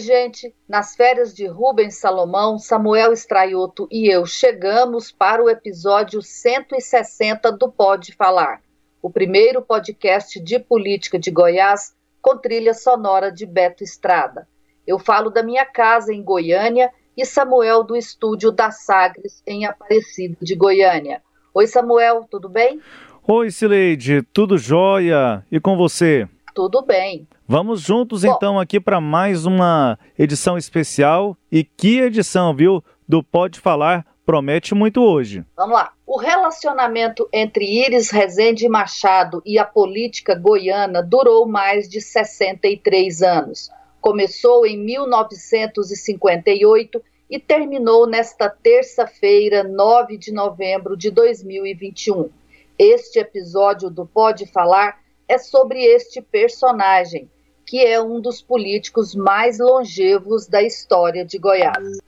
Oi, 0.00 0.06
gente. 0.06 0.54
Nas 0.66 0.96
férias 0.96 1.34
de 1.34 1.46
Rubens 1.46 1.98
Salomão, 1.98 2.58
Samuel 2.58 3.12
Estraioto 3.12 3.86
e 3.90 4.10
eu 4.10 4.24
chegamos 4.24 5.12
para 5.12 5.44
o 5.44 5.50
episódio 5.50 6.22
160 6.22 7.52
do 7.52 7.70
Pode 7.70 8.14
Falar, 8.14 8.62
o 9.02 9.10
primeiro 9.10 9.60
podcast 9.60 10.40
de 10.40 10.58
política 10.58 11.18
de 11.18 11.30
Goiás 11.30 11.94
com 12.22 12.34
trilha 12.34 12.72
sonora 12.72 13.30
de 13.30 13.44
Beto 13.44 13.84
Estrada. 13.84 14.48
Eu 14.86 14.98
falo 14.98 15.28
da 15.28 15.42
minha 15.42 15.66
casa 15.66 16.14
em 16.14 16.22
Goiânia 16.22 16.90
e 17.14 17.26
Samuel 17.26 17.84
do 17.84 17.94
estúdio 17.94 18.50
da 18.50 18.70
Sagres 18.70 19.42
em 19.46 19.66
Aparecida 19.66 20.38
de 20.40 20.54
Goiânia. 20.54 21.20
Oi, 21.52 21.66
Samuel, 21.66 22.26
tudo 22.30 22.48
bem? 22.48 22.80
Oi, 23.28 23.50
Sileide, 23.50 24.22
tudo 24.32 24.56
jóia? 24.56 25.44
E 25.52 25.60
com 25.60 25.76
você? 25.76 26.26
Tudo 26.54 26.82
bem. 26.82 27.26
Vamos 27.46 27.80
juntos 27.80 28.22
Bom, 28.22 28.34
então 28.34 28.58
aqui 28.58 28.80
para 28.80 29.00
mais 29.00 29.46
uma 29.46 29.98
edição 30.18 30.58
especial. 30.58 31.36
E 31.50 31.64
que 31.64 32.00
edição, 32.00 32.54
viu? 32.54 32.84
Do 33.08 33.22
Pode 33.22 33.58
Falar 33.58 34.06
promete 34.24 34.74
muito 34.76 35.02
hoje. 35.02 35.44
Vamos 35.56 35.74
lá. 35.74 35.92
O 36.06 36.16
relacionamento 36.16 37.28
entre 37.32 37.64
Iris 37.64 38.10
Rezende 38.10 38.68
Machado 38.68 39.42
e 39.44 39.58
a 39.58 39.64
política 39.64 40.36
goiana 40.36 41.02
durou 41.02 41.48
mais 41.48 41.88
de 41.88 42.00
63 42.00 43.22
anos. 43.22 43.72
Começou 44.00 44.64
em 44.64 44.78
1958 44.78 47.02
e 47.28 47.38
terminou 47.38 48.06
nesta 48.06 48.48
terça-feira, 48.48 49.62
9 49.64 50.16
de 50.16 50.32
novembro 50.32 50.96
de 50.96 51.10
2021. 51.10 52.30
Este 52.78 53.18
episódio 53.18 53.90
do 53.90 54.06
Pode 54.06 54.46
Falar 54.46 54.98
é 55.30 55.38
sobre 55.38 55.84
este 55.84 56.20
personagem 56.20 57.30
que 57.64 57.86
é 57.86 58.02
um 58.02 58.20
dos 58.20 58.42
políticos 58.42 59.14
mais 59.14 59.60
longevos 59.60 60.48
da 60.48 60.60
história 60.60 61.24
de 61.24 61.38
Goiás. 61.38 61.98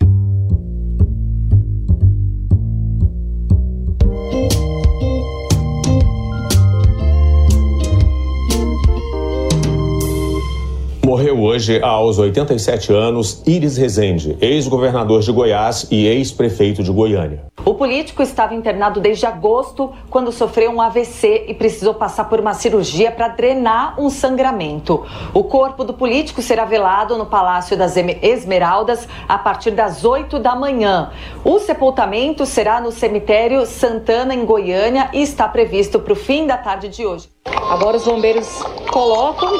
Morreu 11.12 11.42
hoje, 11.42 11.78
aos 11.82 12.18
87 12.18 12.90
anos, 12.90 13.42
Iris 13.46 13.76
Rezende, 13.76 14.34
ex-governador 14.40 15.20
de 15.20 15.30
Goiás 15.30 15.86
e 15.90 16.06
ex-prefeito 16.06 16.82
de 16.82 16.90
Goiânia. 16.90 17.44
O 17.66 17.74
político 17.74 18.22
estava 18.22 18.54
internado 18.54 18.98
desde 18.98 19.26
agosto, 19.26 19.92
quando 20.08 20.32
sofreu 20.32 20.70
um 20.70 20.80
AVC 20.80 21.44
e 21.48 21.52
precisou 21.52 21.92
passar 21.92 22.30
por 22.30 22.40
uma 22.40 22.54
cirurgia 22.54 23.12
para 23.12 23.28
drenar 23.28 24.00
um 24.00 24.08
sangramento. 24.08 25.04
O 25.34 25.44
corpo 25.44 25.84
do 25.84 25.92
político 25.92 26.40
será 26.40 26.64
velado 26.64 27.18
no 27.18 27.26
Palácio 27.26 27.76
das 27.76 27.94
Esmeraldas 27.94 29.06
a 29.28 29.36
partir 29.36 29.72
das 29.72 30.06
8 30.06 30.38
da 30.38 30.56
manhã. 30.56 31.10
O 31.44 31.58
sepultamento 31.58 32.46
será 32.46 32.80
no 32.80 32.90
cemitério 32.90 33.66
Santana, 33.66 34.34
em 34.34 34.46
Goiânia, 34.46 35.10
e 35.12 35.20
está 35.20 35.46
previsto 35.46 36.00
para 36.00 36.14
o 36.14 36.16
fim 36.16 36.46
da 36.46 36.56
tarde 36.56 36.88
de 36.88 37.04
hoje. 37.04 37.28
Agora 37.44 37.98
os 37.98 38.04
bombeiros 38.06 38.48
colocam 38.90 39.52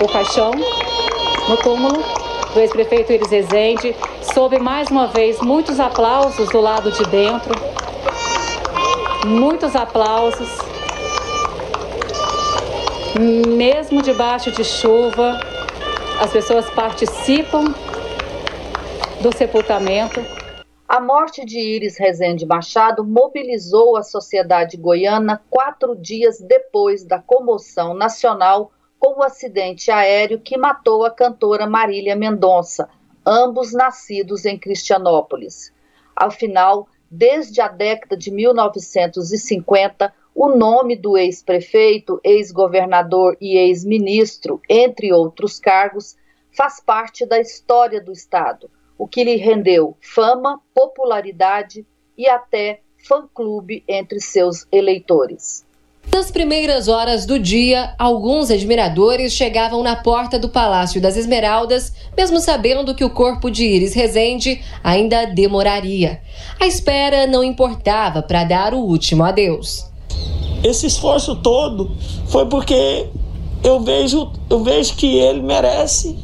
o 0.00 0.08
caixão 0.08 0.52
no 1.48 1.56
túmulo 1.58 2.02
do 2.52 2.60
ex-prefeito 2.60 3.12
Iris 3.12 3.30
Rezende, 3.30 3.94
sob 4.34 4.58
mais 4.58 4.88
uma 4.88 5.06
vez 5.06 5.40
muitos 5.40 5.78
aplausos 5.78 6.48
do 6.50 6.60
lado 6.60 6.90
de 6.90 7.04
dentro, 7.04 7.54
muitos 9.26 9.76
aplausos, 9.76 10.48
mesmo 13.18 14.02
debaixo 14.02 14.50
de 14.50 14.64
chuva, 14.64 15.40
as 16.20 16.30
pessoas 16.30 16.68
participam 16.70 17.74
do 19.20 19.36
sepultamento. 19.36 20.24
A 20.88 21.00
morte 21.00 21.44
de 21.44 21.58
Iris 21.58 21.98
Rezende 21.98 22.46
Machado 22.46 23.04
mobilizou 23.04 23.96
a 23.96 24.02
sociedade 24.02 24.76
goiana 24.76 25.42
quatro 25.50 25.96
dias 25.96 26.38
depois 26.40 27.04
da 27.04 27.18
comoção 27.18 27.92
nacional 27.92 28.70
com 28.98 29.20
o 29.20 29.22
acidente 29.22 29.90
aéreo 29.90 30.40
que 30.40 30.56
matou 30.56 31.04
a 31.04 31.10
cantora 31.10 31.66
Marília 31.66 32.16
Mendonça, 32.16 32.88
ambos 33.24 33.72
nascidos 33.72 34.44
em 34.44 34.58
Cristianópolis. 34.58 35.72
Ao 36.14 36.30
final, 36.30 36.88
desde 37.10 37.60
a 37.60 37.68
década 37.68 38.16
de 38.16 38.30
1950, 38.30 40.12
o 40.34 40.48
nome 40.48 40.96
do 40.96 41.16
ex-prefeito, 41.16 42.20
ex-governador 42.22 43.36
e 43.40 43.56
ex-ministro, 43.56 44.60
entre 44.68 45.12
outros 45.12 45.58
cargos, 45.58 46.16
faz 46.56 46.80
parte 46.80 47.26
da 47.26 47.40
história 47.40 48.00
do 48.00 48.12
Estado, 48.12 48.70
o 48.96 49.08
que 49.08 49.24
lhe 49.24 49.36
rendeu 49.36 49.96
fama, 50.00 50.60
popularidade 50.74 51.86
e 52.16 52.28
até 52.28 52.80
fã-clube 52.96 53.84
entre 53.86 54.20
seus 54.20 54.66
eleitores. 54.72 55.65
Nas 56.12 56.30
primeiras 56.30 56.88
horas 56.88 57.26
do 57.26 57.38
dia, 57.38 57.94
alguns 57.98 58.50
admiradores 58.50 59.32
chegavam 59.32 59.82
na 59.82 59.96
porta 59.96 60.38
do 60.38 60.48
Palácio 60.48 61.00
das 61.00 61.16
Esmeraldas, 61.16 61.92
mesmo 62.16 62.40
sabendo 62.40 62.94
que 62.94 63.04
o 63.04 63.10
corpo 63.10 63.50
de 63.50 63.64
Iris 63.64 63.92
Rezende 63.92 64.62
ainda 64.82 65.26
demoraria. 65.26 66.20
A 66.60 66.66
espera 66.66 67.26
não 67.26 67.44
importava 67.44 68.22
para 68.22 68.44
dar 68.44 68.72
o 68.72 68.78
último 68.78 69.24
adeus. 69.24 69.90
Esse 70.64 70.86
esforço 70.86 71.36
todo 71.36 71.90
foi 72.28 72.46
porque 72.46 73.08
eu 73.62 73.80
vejo, 73.80 74.30
eu 74.48 74.62
vejo 74.62 74.94
que 74.94 75.18
ele 75.18 75.42
merece 75.42 76.16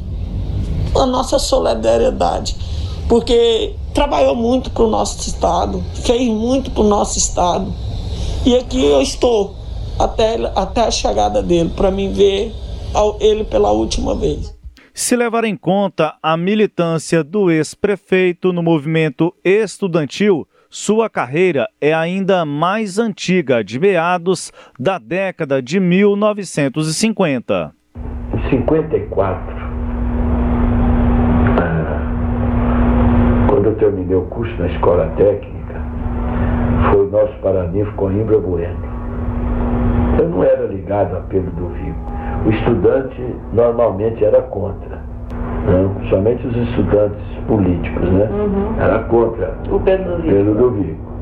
a 0.95 1.05
nossa 1.05 1.37
solidariedade, 1.37 2.55
porque 3.07 3.75
trabalhou 3.93 4.35
muito 4.35 4.71
para 4.71 4.83
o 4.83 4.89
nosso 4.89 5.19
estado, 5.27 5.83
fez 5.93 6.27
muito 6.29 6.71
para 6.71 6.81
o 6.83 6.87
nosso 6.87 7.17
estado. 7.17 7.71
E 8.45 8.55
aqui 8.55 8.83
eu 8.83 9.01
estou 9.01 9.55
até, 9.99 10.35
até 10.55 10.81
a 10.81 10.91
chegada 10.91 11.41
dele, 11.41 11.71
para 11.75 11.91
mim 11.91 12.11
ver 12.11 12.51
ele 13.19 13.43
pela 13.43 13.71
última 13.71 14.15
vez. 14.15 14.53
Se 14.93 15.15
levar 15.15 15.43
em 15.43 15.57
conta 15.57 16.13
a 16.21 16.37
militância 16.37 17.23
do 17.23 17.49
ex-prefeito 17.49 18.53
no 18.53 18.61
movimento 18.61 19.33
estudantil, 19.43 20.47
sua 20.69 21.09
carreira 21.09 21.67
é 21.81 21.91
ainda 21.93 22.45
mais 22.45 22.99
antiga, 22.99 23.63
de 23.63 23.79
meados 23.79 24.51
da 24.79 24.99
década 24.99 25.61
de 25.61 25.79
1950. 25.79 27.73
Em 28.35 28.49
54, 28.49 29.55
ah, 31.59 33.47
quando 33.49 33.65
eu 33.69 33.75
terminei 33.77 34.15
o 34.15 34.25
curso 34.25 34.55
na 34.57 34.67
escola 34.67 35.07
técnica, 35.17 35.81
foi 36.91 37.07
o 37.07 37.09
nosso 37.09 37.33
paraninfo 37.41 37.91
Coimbra 37.93 38.39
Bueno. 38.39 38.92
Não 40.33 40.43
era 40.43 40.65
ligado 40.65 41.15
a 41.15 41.21
Pedro 41.29 41.51
do 41.51 41.67
Vigo. 41.67 41.95
O 42.45 42.49
estudante 42.49 43.35
normalmente 43.53 44.25
era 44.25 44.41
contra. 44.41 44.99
Não, 45.67 46.09
somente 46.09 46.45
os 46.47 46.55
estudantes 46.55 47.23
políticos, 47.47 48.09
né? 48.09 48.27
Uhum. 48.31 48.81
Era 48.81 48.99
contra 49.03 49.53
o 49.69 49.79
Pedro 49.79 50.15
do 50.15 50.21
Vigo. 50.21 50.33
Pedro 50.33 50.55
do 50.55 50.71
Vigo. 50.71 51.13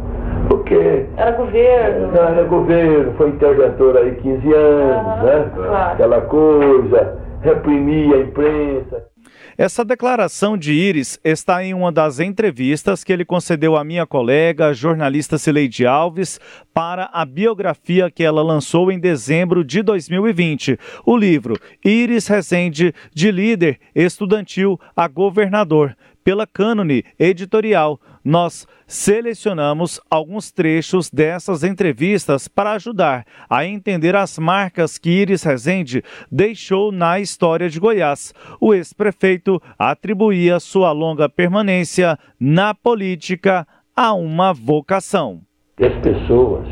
Porque. 0.48 1.06
Era 1.18 1.32
governo. 1.32 2.08
Não, 2.08 2.24
era 2.24 2.44
governo, 2.44 3.12
foi 3.18 3.30
interventor 3.30 3.98
aí 3.98 4.16
15 4.16 4.54
anos, 4.54 4.98
uhum, 4.98 5.24
né? 5.26 5.52
Claro. 5.56 5.94
Aquela 5.94 6.22
coisa, 6.22 7.18
reprimia 7.42 8.16
a 8.16 8.20
imprensa. 8.22 9.11
Essa 9.58 9.84
declaração 9.84 10.58
de 10.58 10.72
Iris 10.74 11.20
está 11.24 11.64
em 11.64 11.74
uma 11.74 11.92
das 11.92 12.20
entrevistas 12.20 13.04
que 13.04 13.12
ele 13.12 13.26
concedeu 13.26 13.76
à 13.76 13.84
minha 13.84 14.06
colega, 14.06 14.74
jornalista 14.74 15.38
Cileide 15.38 15.86
Alves, 15.86 16.40
para 16.74 17.10
a 17.12 17.26
biografia 17.26 18.10
que 18.10 18.24
ela 18.24 18.42
lançou 18.42 18.92
em 18.92 19.00
dezembro 19.00 19.64
de 19.64 19.84
2020. 19.84 20.80
O 21.06 21.18
livro 21.18 21.56
Iris 21.84 22.28
Rezende, 22.28 22.94
de 23.14 23.32
líder 23.32 23.80
estudantil 23.94 24.80
a 24.96 25.08
governador, 25.08 25.96
pela 26.24 26.48
Cânone 26.48 27.04
Editorial, 27.20 28.00
nós 28.24 28.68
selecionamos 28.86 30.00
alguns 30.10 30.52
trechos 30.52 31.10
dessas 31.10 31.64
entrevistas 31.64 32.48
para 32.48 32.74
ajudar 32.74 33.26
a 33.50 33.66
entender 33.66 34.16
as 34.16 34.38
marcas 34.38 34.98
que 34.98 35.10
Iris 35.10 35.44
Rezende 35.44 36.04
deixou 36.32 36.92
na 36.92 37.20
história 37.20 37.70
de 37.70 37.80
Goiás. 37.80 38.34
O 38.60 38.74
ex-prefeito 38.74 39.62
atribuía 39.78 40.60
sua 40.60 40.92
longa 40.92 41.30
permanência 41.30 42.18
na 42.40 42.74
política 42.74 43.68
a 43.96 44.14
uma 44.14 44.54
vocação. 44.54 45.42
As 45.80 45.94
pessoas, 46.02 46.68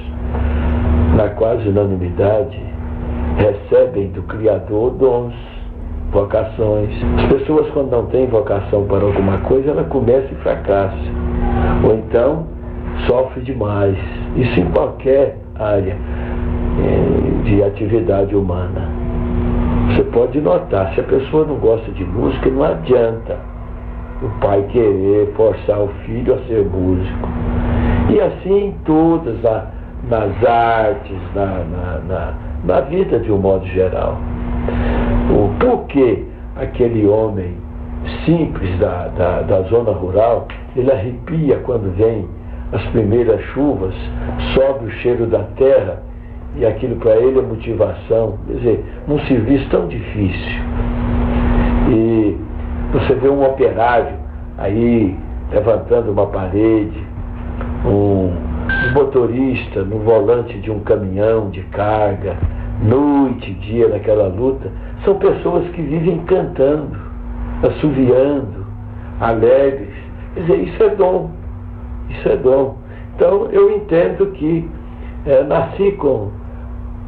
na 1.15 1.29
quase 1.29 1.67
unanimidade, 1.67 2.57
recebem 3.37 4.11
do 4.11 4.23
Criador 4.23 4.91
dons, 4.97 5.33
vocações. 6.11 6.89
As 7.17 7.25
pessoas, 7.33 7.69
quando 7.71 7.91
não 7.91 8.05
têm 8.07 8.27
vocação 8.27 8.85
para 8.85 9.03
alguma 9.03 9.37
coisa, 9.39 9.71
ela 9.71 9.83
começa 9.85 10.27
e 10.31 10.35
fracassa. 10.35 10.95
Ou 11.83 11.95
então, 11.95 12.47
sofre 13.07 13.41
demais. 13.41 13.97
Isso 14.35 14.59
em 14.59 14.65
qualquer 14.71 15.37
área 15.57 15.95
eh, 15.95 17.43
de 17.43 17.63
atividade 17.63 18.35
humana. 18.35 18.89
Você 19.89 20.03
pode 20.03 20.39
notar, 20.39 20.93
se 20.93 21.01
a 21.01 21.03
pessoa 21.03 21.45
não 21.45 21.55
gosta 21.55 21.91
de 21.91 22.03
música, 22.05 22.49
não 22.49 22.63
adianta 22.63 23.37
o 24.21 24.29
pai 24.39 24.63
querer 24.69 25.31
forçar 25.35 25.79
o 25.79 25.87
filho 26.05 26.33
a 26.33 26.37
ser 26.47 26.65
músico. 26.65 27.29
E 28.09 28.19
assim 28.19 28.67
em 28.67 28.71
todas, 28.85 29.35
nas 30.09 30.43
artes, 30.43 31.17
na, 31.33 31.45
na, 31.45 31.99
na 32.07 32.49
na 32.63 32.81
vida 32.81 33.19
de 33.19 33.31
um 33.31 33.37
modo 33.37 33.65
geral. 33.67 34.17
O 35.29 35.49
porquê 35.59 36.23
aquele 36.55 37.07
homem 37.07 37.55
simples 38.25 38.77
da, 38.79 39.07
da, 39.09 39.41
da 39.41 39.61
zona 39.63 39.91
rural, 39.91 40.47
ele 40.75 40.91
arrepia 40.91 41.57
quando 41.57 41.95
vem 41.95 42.27
as 42.71 42.83
primeiras 42.87 43.41
chuvas, 43.53 43.93
sobe 44.53 44.85
o 44.85 44.91
cheiro 44.91 45.25
da 45.25 45.43
terra 45.57 46.01
e 46.55 46.65
aquilo 46.65 46.95
para 46.97 47.15
ele 47.17 47.39
é 47.39 47.41
motivação. 47.41 48.37
Quer 48.47 48.53
dizer, 48.53 48.85
num 49.07 49.19
serviço 49.25 49.69
tão 49.69 49.87
difícil. 49.87 50.61
E 51.89 52.37
você 52.91 53.15
vê 53.15 53.29
um 53.29 53.43
operário 53.43 54.15
aí 54.57 55.15
levantando 55.51 56.11
uma 56.11 56.27
parede, 56.27 57.03
um, 57.85 58.31
um 58.87 58.93
motorista 58.93 59.83
no 59.83 59.99
volante 59.99 60.57
de 60.59 60.69
um 60.69 60.79
caminhão 60.79 61.49
de 61.49 61.61
carga, 61.63 62.37
noite 62.81 63.51
e 63.51 63.53
dia 63.55 63.87
naquela 63.87 64.27
luta, 64.27 64.71
são 65.03 65.17
pessoas 65.19 65.69
que 65.71 65.81
vivem 65.81 66.23
cantando, 66.25 66.97
assoviando, 67.63 68.65
alegres. 69.19 69.93
Quer 70.33 70.41
dizer, 70.41 70.59
isso 70.59 70.83
é 70.83 70.95
dom. 70.95 71.31
Isso 72.09 72.29
é 72.29 72.37
dom. 72.37 72.77
Então 73.15 73.51
eu 73.51 73.75
entendo 73.75 74.31
que 74.31 74.69
é, 75.25 75.43
nasci 75.43 75.91
com, 75.93 76.31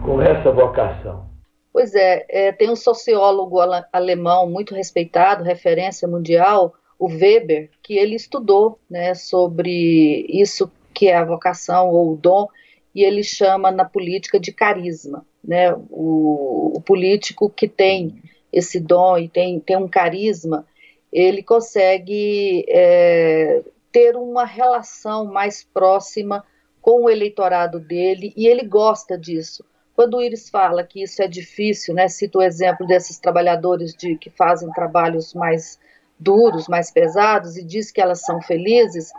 com 0.04 0.22
essa 0.22 0.52
vocação. 0.52 1.30
Pois 1.74 1.96
é, 1.96 2.26
é, 2.30 2.52
tem 2.52 2.70
um 2.70 2.76
sociólogo 2.76 3.58
alemão 3.94 4.50
muito 4.50 4.76
respeitado, 4.76 5.44
referência 5.44 6.06
mundial, 6.08 6.74
o 7.00 7.08
Weber, 7.08 7.70
que 7.82 7.98
ele 7.98 8.16
estudou 8.16 8.78
né, 8.90 9.14
sobre 9.14 10.26
isso 10.30 10.70
que 10.94 11.08
é 11.08 11.16
a 11.16 11.26
vocação 11.26 11.90
ou 11.90 12.14
o 12.14 12.18
dom, 12.18 12.48
e 12.94 13.04
ele 13.04 13.24
chama 13.24 13.72
na 13.72 13.86
política 13.86 14.40
de 14.40 14.52
carisma. 14.52 15.26
Né? 15.44 15.74
O, 15.90 16.74
o 16.76 16.82
político 16.82 17.50
que 17.50 17.68
tem 17.68 18.22
esse 18.52 18.80
dom 18.80 19.18
e 19.18 19.30
tem, 19.30 19.60
tem 19.60 19.78
um 19.78 19.88
carisma, 19.88 20.66
ele 21.12 21.42
consegue 21.42 22.66
é, 22.70 23.64
ter 23.92 24.16
uma 24.16 24.46
relação 24.46 25.26
mais 25.26 25.64
próxima 25.64 26.44
com 26.82 27.04
o 27.04 27.10
eleitorado 27.10 27.80
dele 27.80 28.34
e 28.36 28.48
ele 28.48 28.66
gosta 28.66 29.18
disso. 29.18 29.64
Quando 29.94 30.18
o 30.18 30.22
Iris 30.22 30.50
fala 30.50 30.84
que 30.84 31.04
isso 31.04 31.22
é 31.22 31.28
difícil, 31.28 31.94
né, 31.94 32.08
cito 32.08 32.40
o 32.40 32.42
exemplo 32.42 32.88
desses 32.88 33.20
trabalhadores 33.20 33.94
de, 33.94 34.18
que 34.18 34.30
fazem 34.30 34.72
trabalhos 34.72 35.34
mais 35.34 35.80
duros, 36.20 36.68
mais 36.68 36.92
pesados, 36.92 37.58
e 37.58 37.64
diz 37.64 37.92
que 37.92 38.02
elas 38.02 38.22
são 38.22 38.42
felizes, 38.42 39.12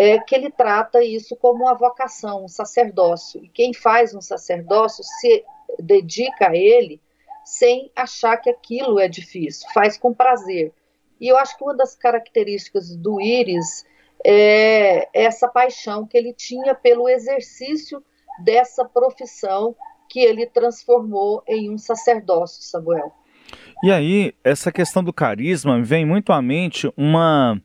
é 0.00 0.16
que 0.16 0.32
ele 0.32 0.48
trata 0.48 1.02
isso 1.02 1.34
como 1.34 1.64
uma 1.64 1.74
vocação, 1.74 2.44
um 2.44 2.48
sacerdócio. 2.48 3.44
E 3.44 3.48
quem 3.48 3.74
faz 3.74 4.14
um 4.14 4.20
sacerdócio 4.20 5.02
se 5.02 5.44
dedica 5.80 6.50
a 6.50 6.56
ele 6.56 7.00
sem 7.44 7.90
achar 7.96 8.36
que 8.36 8.48
aquilo 8.48 9.00
é 9.00 9.08
difícil, 9.08 9.68
faz 9.74 9.98
com 9.98 10.14
prazer. 10.14 10.72
E 11.20 11.26
eu 11.26 11.36
acho 11.36 11.58
que 11.58 11.64
uma 11.64 11.74
das 11.74 11.96
características 11.96 12.94
do 12.94 13.20
Íris 13.20 13.84
é 14.24 15.08
essa 15.12 15.48
paixão 15.48 16.06
que 16.06 16.16
ele 16.16 16.32
tinha 16.32 16.76
pelo 16.76 17.08
exercício 17.08 18.00
dessa 18.44 18.84
profissão 18.84 19.74
que 20.08 20.20
ele 20.20 20.46
transformou 20.46 21.42
em 21.44 21.72
um 21.72 21.76
sacerdócio, 21.76 22.62
Samuel. 22.62 23.12
E 23.82 23.90
aí, 23.90 24.32
essa 24.44 24.70
questão 24.70 25.02
do 25.02 25.12
carisma 25.12 25.82
vem 25.82 26.06
muito 26.06 26.32
à 26.32 26.40
mente 26.40 26.88
uma, 26.96 27.60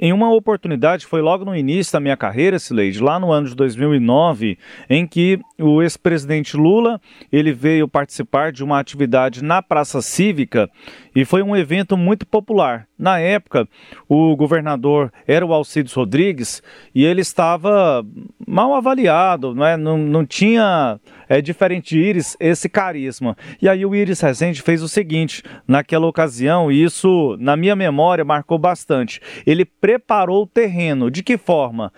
em 0.00 0.12
uma 0.12 0.30
oportunidade, 0.32 1.06
foi 1.06 1.22
logo 1.22 1.44
no 1.44 1.56
início 1.56 1.92
da 1.92 2.00
minha 2.00 2.16
carreira, 2.16 2.58
Sileide, 2.58 3.02
lá 3.02 3.18
no 3.18 3.32
ano 3.32 3.48
de 3.48 3.54
2009, 3.54 4.58
em 4.90 5.06
que 5.06 5.40
o 5.58 5.82
ex-presidente 5.82 6.56
Lula, 6.56 7.00
ele 7.32 7.52
veio 7.52 7.88
participar 7.88 8.52
de 8.52 8.62
uma 8.62 8.78
atividade 8.78 9.42
na 9.42 9.62
Praça 9.62 10.02
Cívica 10.02 10.68
e 11.14 11.24
foi 11.24 11.42
um 11.42 11.56
evento 11.56 11.96
muito 11.96 12.26
popular. 12.26 12.86
Na 12.98 13.18
época, 13.18 13.66
o 14.08 14.36
governador 14.36 15.12
era 15.26 15.46
o 15.46 15.54
Alcides 15.54 15.92
Rodrigues 15.92 16.62
e 16.94 17.04
ele 17.04 17.22
estava 17.22 18.04
mal 18.46 18.74
avaliado, 18.74 19.54
não, 19.54 19.64
é? 19.64 19.76
não, 19.76 19.96
não 19.96 20.26
tinha, 20.26 21.00
é, 21.28 21.40
diferente 21.40 21.94
de 21.94 22.20
esse 22.40 22.68
carisma. 22.68 23.36
E 23.60 23.68
aí 23.68 23.84
o 23.84 23.94
Iris 23.94 24.20
Rezende 24.20 24.62
fez 24.62 24.82
o 24.82 24.88
seguinte, 24.88 25.42
naquela 25.66 26.06
ocasião, 26.06 26.72
e 26.72 26.82
isso, 26.82 27.36
na 27.38 27.56
minha 27.56 27.76
memória, 27.76 28.24
marcou 28.24 28.58
bastante. 28.58 29.20
Ele 29.46 29.64
preparou 29.80 30.42
o 30.42 30.46
terreno. 30.46 31.10
De 31.10 31.22
que 31.22 31.36
forma? 31.36 31.92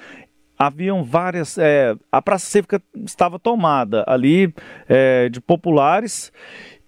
haviam 0.61 1.03
várias. 1.03 1.57
É, 1.57 1.97
a 2.13 2.21
Praça 2.21 2.45
Cívica 2.45 2.83
estava 3.07 3.39
tomada 3.39 4.05
ali 4.07 4.53
é, 4.87 5.31
de 5.31 5.41
populares 5.41 6.31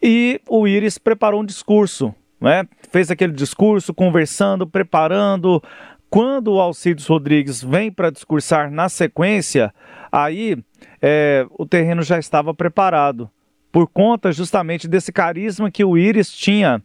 e 0.02 0.38
o 0.46 0.68
Íris 0.68 0.98
preparou 0.98 1.40
um 1.40 1.46
discurso. 1.46 2.14
Né? 2.38 2.68
Fez 2.90 3.10
aquele 3.10 3.32
discurso, 3.32 3.94
conversando, 3.94 4.66
preparando. 4.66 5.62
Quando 6.10 6.52
o 6.52 6.60
Alcides 6.60 7.06
Rodrigues 7.06 7.62
vem 7.62 7.90
para 7.90 8.10
discursar 8.10 8.70
na 8.70 8.90
sequência, 8.90 9.72
aí 10.10 10.62
é, 11.00 11.46
o 11.58 11.64
terreno 11.64 12.02
já 12.02 12.18
estava 12.18 12.52
preparado, 12.52 13.30
por 13.70 13.88
conta 13.88 14.30
justamente 14.30 14.86
desse 14.86 15.10
carisma 15.10 15.70
que 15.70 15.82
o 15.82 15.96
Íris 15.96 16.30
tinha 16.30 16.82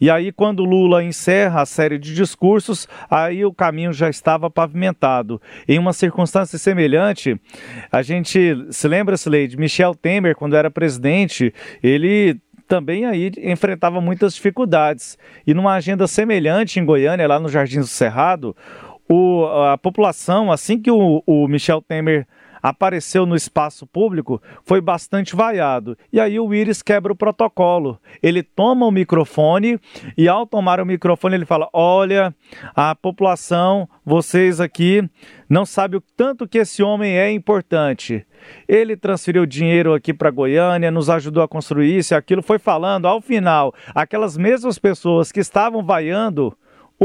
e 0.00 0.10
aí, 0.10 0.32
quando 0.32 0.64
Lula 0.64 1.02
encerra 1.02 1.62
a 1.62 1.66
série 1.66 1.98
de 1.98 2.14
discursos, 2.14 2.88
aí 3.10 3.44
o 3.44 3.52
caminho 3.52 3.92
já 3.92 4.08
estava 4.08 4.50
pavimentado. 4.50 5.40
Em 5.68 5.78
uma 5.78 5.92
circunstância 5.92 6.58
semelhante, 6.58 7.40
a 7.90 8.02
gente 8.02 8.66
se 8.70 8.88
lembra, 8.88 9.16
Sileide, 9.16 9.56
Michel 9.56 9.94
Temer, 9.94 10.36
quando 10.36 10.56
era 10.56 10.70
presidente, 10.70 11.52
ele 11.82 12.40
também 12.66 13.04
aí 13.04 13.30
enfrentava 13.38 14.00
muitas 14.00 14.34
dificuldades. 14.34 15.18
E 15.46 15.54
numa 15.54 15.74
agenda 15.74 16.06
semelhante 16.06 16.80
em 16.80 16.84
Goiânia, 16.84 17.28
lá 17.28 17.38
no 17.38 17.48
Jardim 17.48 17.80
do 17.80 17.86
Cerrado, 17.86 18.56
o, 19.08 19.46
a 19.46 19.76
população, 19.76 20.50
assim 20.50 20.80
que 20.80 20.90
o, 20.90 21.22
o 21.26 21.46
Michel 21.46 21.82
Temer 21.82 22.26
apareceu 22.64 23.26
no 23.26 23.36
espaço 23.36 23.86
público 23.86 24.40
foi 24.64 24.80
bastante 24.80 25.36
vaiado. 25.36 25.98
E 26.10 26.18
aí 26.18 26.40
o 26.40 26.54
Iris 26.54 26.80
quebra 26.80 27.12
o 27.12 27.16
protocolo. 27.16 28.00
Ele 28.22 28.42
toma 28.42 28.86
o 28.86 28.90
microfone 28.90 29.78
e 30.16 30.26
ao 30.26 30.46
tomar 30.46 30.80
o 30.80 30.86
microfone 30.86 31.34
ele 31.34 31.44
fala: 31.44 31.68
"Olha, 31.74 32.34
a 32.74 32.94
população, 32.94 33.86
vocês 34.02 34.62
aqui 34.62 35.06
não 35.46 35.66
sabem 35.66 35.98
o 35.98 36.04
tanto 36.16 36.48
que 36.48 36.56
esse 36.56 36.82
homem 36.82 37.18
é 37.18 37.30
importante. 37.30 38.26
Ele 38.66 38.96
transferiu 38.96 39.44
dinheiro 39.44 39.92
aqui 39.92 40.14
para 40.14 40.30
Goiânia, 40.30 40.90
nos 40.90 41.10
ajudou 41.10 41.42
a 41.42 41.48
construir 41.48 41.98
isso 41.98 42.14
e 42.14 42.16
aquilo, 42.16 42.42
foi 42.42 42.58
falando 42.58 43.06
ao 43.06 43.20
final, 43.20 43.74
aquelas 43.94 44.38
mesmas 44.38 44.78
pessoas 44.78 45.30
que 45.30 45.40
estavam 45.40 45.84
vaiando 45.84 46.56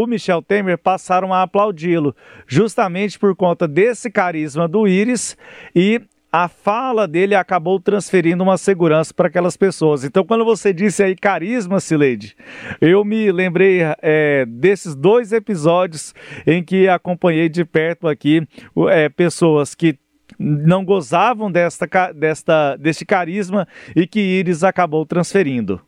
o 0.03 0.07
Michel 0.07 0.41
Temer 0.41 0.77
passaram 0.77 1.33
a 1.33 1.43
aplaudi-lo, 1.43 2.15
justamente 2.47 3.17
por 3.17 3.35
conta 3.35 3.67
desse 3.67 4.09
carisma 4.09 4.67
do 4.67 4.87
Íris 4.87 5.37
e 5.75 6.01
a 6.31 6.47
fala 6.47 7.07
dele 7.07 7.33
acabou 7.33 7.79
transferindo 7.79 8.43
uma 8.43 8.57
segurança 8.57 9.13
para 9.13 9.27
aquelas 9.27 9.57
pessoas. 9.57 10.03
Então, 10.03 10.23
quando 10.23 10.45
você 10.45 10.71
disse 10.71 11.01
aí 11.01 11.15
carisma, 11.15 11.79
Sileide, 11.79 12.35
eu 12.79 13.03
me 13.03 13.31
lembrei 13.31 13.79
é, 14.01 14.45
desses 14.45 14.95
dois 14.95 15.31
episódios 15.31 16.13
em 16.45 16.63
que 16.63 16.87
acompanhei 16.87 17.49
de 17.49 17.65
perto 17.65 18.07
aqui 18.07 18.47
é, 18.89 19.09
pessoas 19.09 19.73
que 19.73 19.97
não 20.37 20.85
gozavam 20.85 21.51
desta, 21.51 21.87
desta, 22.13 22.75
deste 22.75 23.05
carisma 23.05 23.67
e 23.95 24.05
que 24.05 24.19
Íris 24.19 24.63
acabou 24.63 25.05
transferindo. 25.05 25.81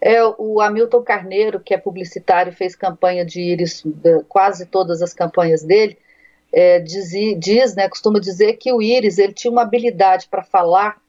É, 0.00 0.22
o 0.38 0.60
Hamilton 0.60 1.02
Carneiro, 1.02 1.60
que 1.60 1.74
é 1.74 1.78
publicitário, 1.78 2.52
fez 2.52 2.76
campanha 2.76 3.24
de 3.24 3.40
Íris, 3.40 3.82
quase 4.28 4.66
todas 4.66 5.00
as 5.00 5.14
campanhas 5.14 5.62
dele, 5.62 5.98
é, 6.52 6.78
diz, 6.80 7.10
diz, 7.38 7.74
né, 7.74 7.88
costuma 7.88 8.20
dizer 8.20 8.54
que 8.54 8.72
o 8.72 8.80
Íris 8.80 9.18
ele 9.18 9.32
tinha 9.32 9.50
uma 9.50 9.62
habilidade 9.62 10.28
para 10.28 10.42
falar 10.42 11.00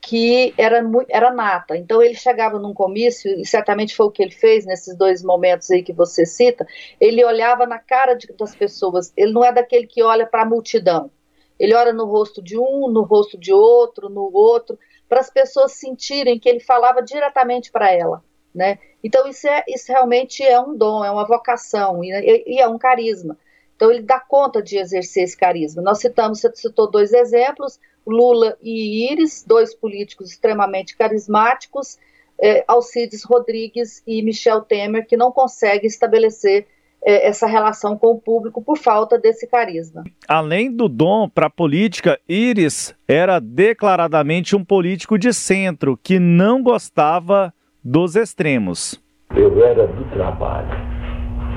que 0.00 0.52
era, 0.58 0.82
era 1.08 1.32
nata. 1.32 1.76
Então 1.76 2.02
ele 2.02 2.14
chegava 2.14 2.58
num 2.58 2.74
comício, 2.74 3.30
e 3.40 3.46
certamente 3.46 3.94
foi 3.94 4.06
o 4.06 4.10
que 4.10 4.22
ele 4.22 4.32
fez 4.32 4.66
nesses 4.66 4.96
dois 4.96 5.22
momentos 5.22 5.70
aí 5.70 5.82
que 5.82 5.92
você 5.92 6.26
cita, 6.26 6.66
ele 7.00 7.24
olhava 7.24 7.66
na 7.66 7.78
cara 7.78 8.14
de, 8.14 8.26
das 8.36 8.54
pessoas, 8.54 9.12
ele 9.16 9.32
não 9.32 9.44
é 9.44 9.52
daquele 9.52 9.86
que 9.86 10.02
olha 10.02 10.26
para 10.26 10.42
a 10.42 10.46
multidão. 10.46 11.10
Ele 11.58 11.74
olha 11.74 11.92
no 11.92 12.06
rosto 12.06 12.42
de 12.42 12.58
um, 12.58 12.88
no 12.90 13.02
rosto 13.02 13.38
de 13.38 13.52
outro, 13.52 14.08
no 14.08 14.28
outro, 14.34 14.76
para 15.12 15.20
as 15.20 15.28
pessoas 15.28 15.72
sentirem 15.72 16.38
que 16.38 16.48
ele 16.48 16.58
falava 16.58 17.02
diretamente 17.02 17.70
para 17.70 17.92
ela, 17.92 18.24
né? 18.54 18.78
Então 19.04 19.28
isso, 19.28 19.46
é, 19.46 19.62
isso 19.68 19.92
realmente 19.92 20.42
é 20.42 20.58
um 20.58 20.74
dom, 20.74 21.04
é 21.04 21.10
uma 21.10 21.26
vocação 21.26 22.02
e, 22.02 22.08
e 22.46 22.58
é 22.58 22.66
um 22.66 22.78
carisma. 22.78 23.36
Então 23.76 23.90
ele 23.90 24.00
dá 24.00 24.18
conta 24.18 24.62
de 24.62 24.78
exercer 24.78 25.24
esse 25.24 25.36
carisma. 25.36 25.82
Nós 25.82 25.98
citamos, 25.98 26.40
você 26.40 26.50
citou 26.56 26.90
dois 26.90 27.12
exemplos, 27.12 27.78
Lula 28.06 28.56
e 28.62 29.12
Iris, 29.12 29.44
dois 29.46 29.74
políticos 29.74 30.30
extremamente 30.30 30.96
carismáticos, 30.96 31.98
é, 32.40 32.64
Alcides 32.66 33.22
Rodrigues 33.22 34.02
e 34.06 34.22
Michel 34.22 34.62
Temer, 34.62 35.06
que 35.06 35.14
não 35.18 35.30
conseguem 35.30 35.88
estabelecer 35.88 36.66
essa 37.04 37.46
relação 37.46 37.96
com 37.96 38.08
o 38.08 38.20
público 38.20 38.62
por 38.62 38.78
falta 38.78 39.18
desse 39.18 39.46
carisma. 39.46 40.04
Além 40.28 40.74
do 40.74 40.88
dom 40.88 41.28
para 41.28 41.46
a 41.46 41.50
política, 41.50 42.18
Iris 42.28 42.94
era 43.08 43.40
declaradamente 43.40 44.54
um 44.54 44.64
político 44.64 45.18
de 45.18 45.32
centro 45.32 45.98
que 46.00 46.18
não 46.18 46.62
gostava 46.62 47.52
dos 47.82 48.14
extremos. 48.14 49.00
Eu 49.34 49.64
era 49.64 49.86
do 49.86 50.04
trabalho. 50.12 50.92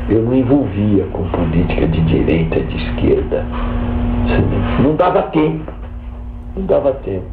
Eu 0.09 0.23
não 0.23 0.35
envolvia 0.35 1.05
com 1.07 1.29
política 1.29 1.87
de 1.87 2.05
direita, 2.05 2.59
de 2.61 2.75
esquerda. 2.77 3.43
Não 4.81 4.95
dava 4.95 5.23
tempo 5.31 5.75
não 6.55 6.65
dava 6.65 6.93
tempo. 6.93 7.25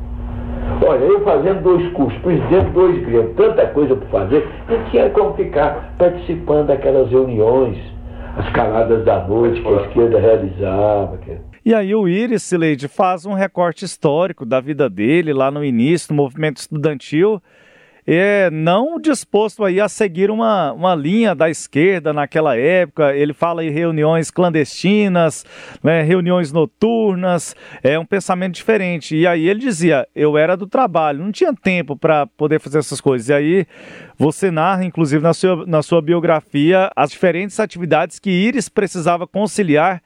Olha, 0.87 1.05
eu 1.05 1.21
fazendo 1.23 1.63
dois 1.63 1.93
cursos, 1.93 2.19
presidente 2.23 2.71
dois 2.71 3.05
grêmios, 3.05 3.37
tanta 3.37 3.67
coisa 3.69 3.95
para 3.97 4.09
fazer, 4.09 4.49
não 4.69 4.83
tinha 4.91 5.11
como 5.11 5.35
ficar 5.35 5.95
participando 5.99 6.69
daquelas 6.69 7.11
reuniões, 7.11 7.77
as 8.37 8.51
caladas 8.53 9.05
da 9.05 9.27
noite 9.27 9.61
que 9.61 9.69
a 9.69 9.87
esquerda 9.87 10.21
realizava. 10.21 11.19
E 11.65 11.75
aí 11.75 11.95
o 11.95 12.09
Iris 12.09 12.43
Sileide 12.43 12.89
faz 12.89 13.25
um 13.27 13.35
recorte 13.35 13.85
histórico 13.85 14.45
da 14.45 14.61
vida 14.61 14.89
dele 14.89 15.33
lá 15.33 15.51
no 15.51 15.65
início 15.65 16.09
do 16.09 16.15
movimento 16.15 16.57
estudantil 16.59 17.41
é, 18.07 18.51
não 18.51 18.99
disposto 19.01 19.65
aí 19.65 19.81
a 19.81 19.89
seguir 19.89 20.31
uma, 20.31 20.73
uma 20.73 20.95
linha 20.95 21.35
da 21.35 21.49
esquerda 21.49 22.13
naquela 22.13 22.57
época. 22.57 23.15
Ele 23.15 23.33
fala 23.33 23.65
em 23.65 23.71
reuniões 23.71 24.31
clandestinas, 24.31 25.45
né, 25.83 26.03
reuniões 26.03 26.53
noturnas, 26.53 27.55
é 27.83 27.99
um 27.99 28.05
pensamento 28.05 28.55
diferente. 28.55 29.17
E 29.17 29.27
aí 29.27 29.49
ele 29.49 29.61
dizia: 29.61 30.07
eu 30.15 30.37
era 30.37 30.57
do 30.57 30.67
trabalho, 30.67 31.23
não 31.23 31.33
tinha 31.33 31.55
tempo 31.55 31.97
para 31.97 32.27
poder 32.27 32.61
fazer 32.61 32.79
essas 32.79 33.01
coisas. 33.01 33.29
E 33.29 33.33
aí 33.33 33.67
você 34.19 34.51
narra, 34.51 34.85
inclusive 34.85 35.23
na 35.23 35.33
sua, 35.33 35.65
na 35.67 35.83
sua 35.83 36.03
biografia, 36.03 36.91
as 36.97 37.11
diferentes 37.11 37.61
atividades 37.61 38.19
que 38.19 38.31
Iris 38.31 38.69
precisava 38.69 39.27
conciliar 39.27 40.03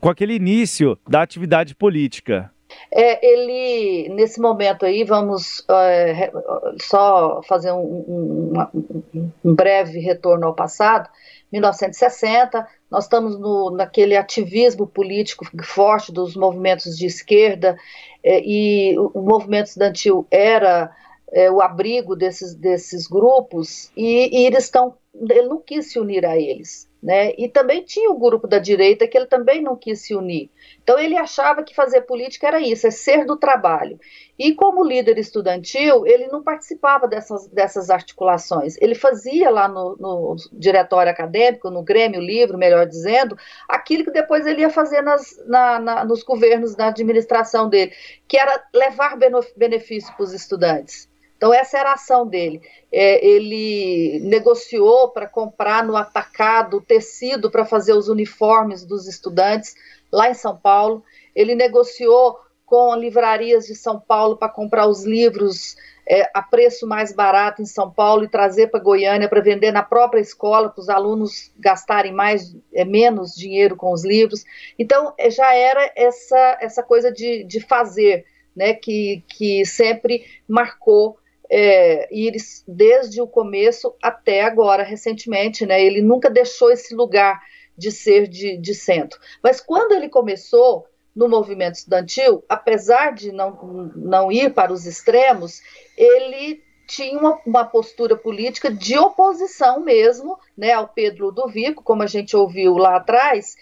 com 0.00 0.08
aquele 0.08 0.34
início 0.34 0.96
da 1.08 1.22
atividade 1.22 1.74
política. 1.74 2.50
É, 2.90 3.24
ele, 3.24 4.08
nesse 4.10 4.40
momento 4.40 4.84
aí, 4.84 5.04
vamos 5.04 5.64
é, 5.70 6.32
só 6.80 7.40
fazer 7.42 7.72
um, 7.72 7.78
um, 7.78 9.32
um, 9.44 9.54
breve 9.54 10.00
retorno 10.00 10.46
ao 10.46 10.54
passado. 10.54 11.08
1960, 11.52 12.66
nós 12.90 13.04
estamos 13.04 13.38
no, 13.38 13.70
naquele 13.70 14.16
ativismo 14.16 14.86
político 14.86 15.44
forte 15.62 16.12
dos 16.12 16.36
movimentos 16.36 16.96
de 16.96 17.06
esquerda, 17.06 17.76
é, 18.24 18.40
e 18.44 18.98
o, 18.98 19.10
o 19.14 19.22
movimento 19.22 19.66
estudantil 19.66 20.26
era 20.30 20.90
é, 21.32 21.50
o 21.50 21.60
abrigo 21.60 22.16
desses, 22.16 22.54
desses 22.54 23.06
grupos, 23.06 23.90
e, 23.96 24.36
e 24.36 24.46
eles 24.46 24.64
estão. 24.64 24.94
Ele 25.14 25.48
não 25.48 25.60
quis 25.60 25.92
se 25.92 25.98
unir 25.98 26.24
a 26.26 26.36
eles. 26.36 26.89
Né? 27.02 27.32
E 27.38 27.48
também 27.48 27.82
tinha 27.82 28.10
o 28.10 28.18
grupo 28.18 28.46
da 28.46 28.58
direita 28.58 29.08
que 29.08 29.16
ele 29.16 29.26
também 29.26 29.62
não 29.62 29.74
quis 29.74 30.02
se 30.02 30.14
unir. 30.14 30.50
Então 30.82 30.98
ele 30.98 31.16
achava 31.16 31.62
que 31.62 31.74
fazer 31.74 32.02
política 32.02 32.46
era 32.46 32.60
isso, 32.60 32.86
é 32.86 32.90
ser 32.90 33.24
do 33.24 33.38
trabalho. 33.38 33.98
E 34.38 34.54
como 34.54 34.84
líder 34.84 35.18
estudantil, 35.18 36.06
ele 36.06 36.26
não 36.28 36.42
participava 36.42 37.08
dessas, 37.08 37.46
dessas 37.48 37.90
articulações. 37.90 38.76
Ele 38.80 38.94
fazia 38.94 39.50
lá 39.50 39.68
no, 39.68 39.96
no 39.98 40.36
diretório 40.52 41.12
acadêmico, 41.12 41.70
no 41.70 41.82
Grêmio 41.82 42.20
Livre, 42.20 42.56
melhor 42.56 42.86
dizendo, 42.86 43.36
aquilo 43.68 44.04
que 44.04 44.10
depois 44.10 44.46
ele 44.46 44.62
ia 44.62 44.70
fazer 44.70 45.02
nas, 45.02 45.42
na, 45.46 45.78
na, 45.78 46.04
nos 46.04 46.22
governos, 46.22 46.76
na 46.76 46.88
administração 46.88 47.68
dele, 47.68 47.92
que 48.26 48.38
era 48.38 48.62
levar 48.74 49.18
benefício 49.56 50.14
para 50.14 50.24
os 50.24 50.32
estudantes. 50.32 51.09
Então, 51.40 51.54
essa 51.54 51.78
era 51.78 51.92
a 51.92 51.94
ação 51.94 52.26
dele. 52.26 52.60
É, 52.92 53.26
ele 53.26 54.20
negociou 54.20 55.08
para 55.08 55.26
comprar 55.26 55.82
no 55.82 55.96
atacado 55.96 56.82
tecido 56.82 57.50
para 57.50 57.64
fazer 57.64 57.94
os 57.94 58.10
uniformes 58.10 58.84
dos 58.84 59.08
estudantes 59.08 59.74
lá 60.12 60.28
em 60.28 60.34
São 60.34 60.54
Paulo. 60.54 61.02
Ele 61.34 61.54
negociou 61.54 62.38
com 62.66 62.94
livrarias 62.94 63.64
de 63.66 63.74
São 63.74 63.98
Paulo 63.98 64.36
para 64.36 64.50
comprar 64.50 64.86
os 64.86 65.06
livros 65.06 65.78
é, 66.06 66.28
a 66.34 66.42
preço 66.42 66.86
mais 66.86 67.10
barato 67.10 67.62
em 67.62 67.66
São 67.66 67.90
Paulo 67.90 68.22
e 68.22 68.28
trazer 68.28 68.66
para 68.66 68.78
Goiânia 68.78 69.26
para 69.26 69.40
vender 69.40 69.72
na 69.72 69.82
própria 69.82 70.20
escola, 70.20 70.68
para 70.68 70.82
os 70.82 70.90
alunos 70.90 71.50
gastarem 71.58 72.12
mais, 72.12 72.54
é, 72.74 72.84
menos 72.84 73.34
dinheiro 73.34 73.76
com 73.76 73.94
os 73.94 74.04
livros. 74.04 74.44
Então, 74.78 75.14
é, 75.16 75.30
já 75.30 75.54
era 75.54 75.90
essa, 75.96 76.58
essa 76.60 76.82
coisa 76.82 77.10
de, 77.10 77.44
de 77.44 77.60
fazer, 77.60 78.26
né, 78.54 78.74
que, 78.74 79.24
que 79.26 79.64
sempre 79.64 80.26
marcou 80.46 81.18
é, 81.50 82.08
Iris 82.14 82.62
desde 82.66 83.20
o 83.20 83.26
começo 83.26 83.94
até 84.00 84.42
agora, 84.42 84.84
recentemente, 84.84 85.66
né? 85.66 85.82
Ele 85.82 86.00
nunca 86.00 86.30
deixou 86.30 86.70
esse 86.70 86.94
lugar 86.94 87.40
de 87.76 87.90
ser 87.90 88.28
de, 88.28 88.56
de 88.56 88.74
centro. 88.74 89.18
Mas 89.42 89.60
quando 89.60 89.92
ele 89.92 90.08
começou 90.08 90.86
no 91.14 91.28
movimento 91.28 91.74
estudantil, 91.74 92.44
apesar 92.48 93.12
de 93.12 93.32
não, 93.32 93.90
não 93.96 94.30
ir 94.30 94.54
para 94.54 94.72
os 94.72 94.86
extremos, 94.86 95.60
ele 95.96 96.62
tinha 96.86 97.18
uma, 97.18 97.40
uma, 97.46 97.64
postura 97.64 98.16
política 98.16 98.70
de 98.70 98.98
oposição 98.98 99.80
mesmo 99.80 100.36
né, 100.56 100.72
ao 100.72 100.88
Pedro 100.88 101.26
Ludovico, 101.26 101.84
como 101.84 102.02
a 102.02 102.06
gente 102.06 102.36
ouviu 102.36 102.76
lá 102.76 102.96
atrás, 102.96 103.56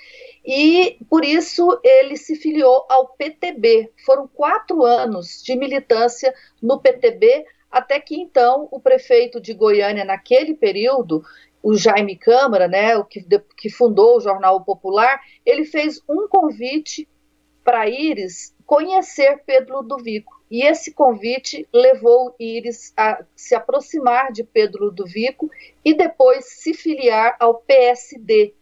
e 0.44 0.96
por 1.10 1.24
isso 1.24 1.78
ele 1.84 2.16
se 2.16 2.36
filiou 2.36 2.86
ao 2.88 3.08
PTB. 3.08 3.92
Foram 4.04 4.26
quatro 4.26 4.82
anos 4.82 5.42
de 5.42 5.54
militância 5.56 6.34
no 6.62 6.80
PTB, 6.80 7.44
até 7.70 8.00
que 8.00 8.16
então 8.16 8.68
o 8.70 8.80
prefeito 8.80 9.40
de 9.40 9.52
Goiânia, 9.52 10.04
naquele 10.04 10.54
período, 10.54 11.22
o 11.62 11.74
Jaime 11.74 12.16
Câmara, 12.16 12.68
né, 12.68 12.96
o 12.96 13.04
que, 13.04 13.24
que 13.56 13.68
fundou 13.70 14.16
o 14.16 14.20
Jornal 14.20 14.64
Popular, 14.64 15.20
ele 15.44 15.64
fez 15.64 16.00
um 16.08 16.28
convite 16.28 17.08
para 17.64 17.88
Íris 17.88 18.54
conhecer 18.64 19.42
Pedro 19.44 19.78
Ludovico. 19.78 20.38
E 20.50 20.64
esse 20.64 20.94
convite 20.94 21.68
levou 21.72 22.34
Íris 22.40 22.92
a 22.96 23.22
se 23.36 23.54
aproximar 23.54 24.32
de 24.32 24.42
Pedro 24.42 24.86
Ludovico 24.86 25.50
e 25.84 25.94
depois 25.94 26.46
se 26.46 26.72
filiar 26.72 27.36
ao 27.38 27.56
PSD, 27.56 28.54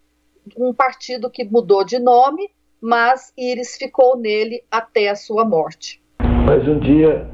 um 0.57 0.73
partido 0.73 1.31
que 1.31 1.45
mudou 1.45 1.85
de 1.85 1.99
nome, 1.99 2.51
mas 2.81 3.33
Íris 3.37 3.77
ficou 3.77 4.17
nele 4.17 4.63
até 4.71 5.09
a 5.09 5.15
sua 5.15 5.45
morte. 5.45 6.03
Mas 6.45 6.67
um 6.67 6.79
dia 6.79 7.29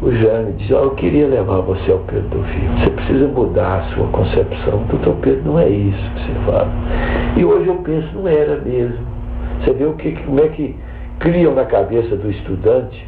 o 0.00 0.12
Jane 0.12 0.52
disse, 0.52 0.72
oh, 0.72 0.84
eu 0.84 0.90
queria 0.94 1.26
levar 1.26 1.60
você 1.60 1.90
ao 1.90 1.98
Pedro 2.00 2.28
do 2.28 2.42
Vivo. 2.42 2.78
Você 2.78 2.90
precisa 2.90 3.28
mudar 3.28 3.80
a 3.80 3.94
sua 3.94 4.06
concepção. 4.08 4.84
Doutor 4.88 5.16
Pedro, 5.16 5.42
não 5.44 5.58
é 5.58 5.68
isso 5.68 6.10
que 6.12 6.20
você 6.20 6.44
fala. 6.46 6.70
E 7.36 7.44
hoje 7.44 7.68
eu 7.68 7.76
penso, 7.76 8.08
não 8.14 8.28
era 8.28 8.60
mesmo. 8.60 8.98
Você 9.60 9.72
vê 9.72 9.84
o 9.84 9.94
que, 9.94 10.12
como 10.12 10.40
é 10.40 10.48
que 10.48 10.76
criam 11.18 11.54
na 11.54 11.64
cabeça 11.64 12.16
do 12.16 12.30
estudante 12.30 13.06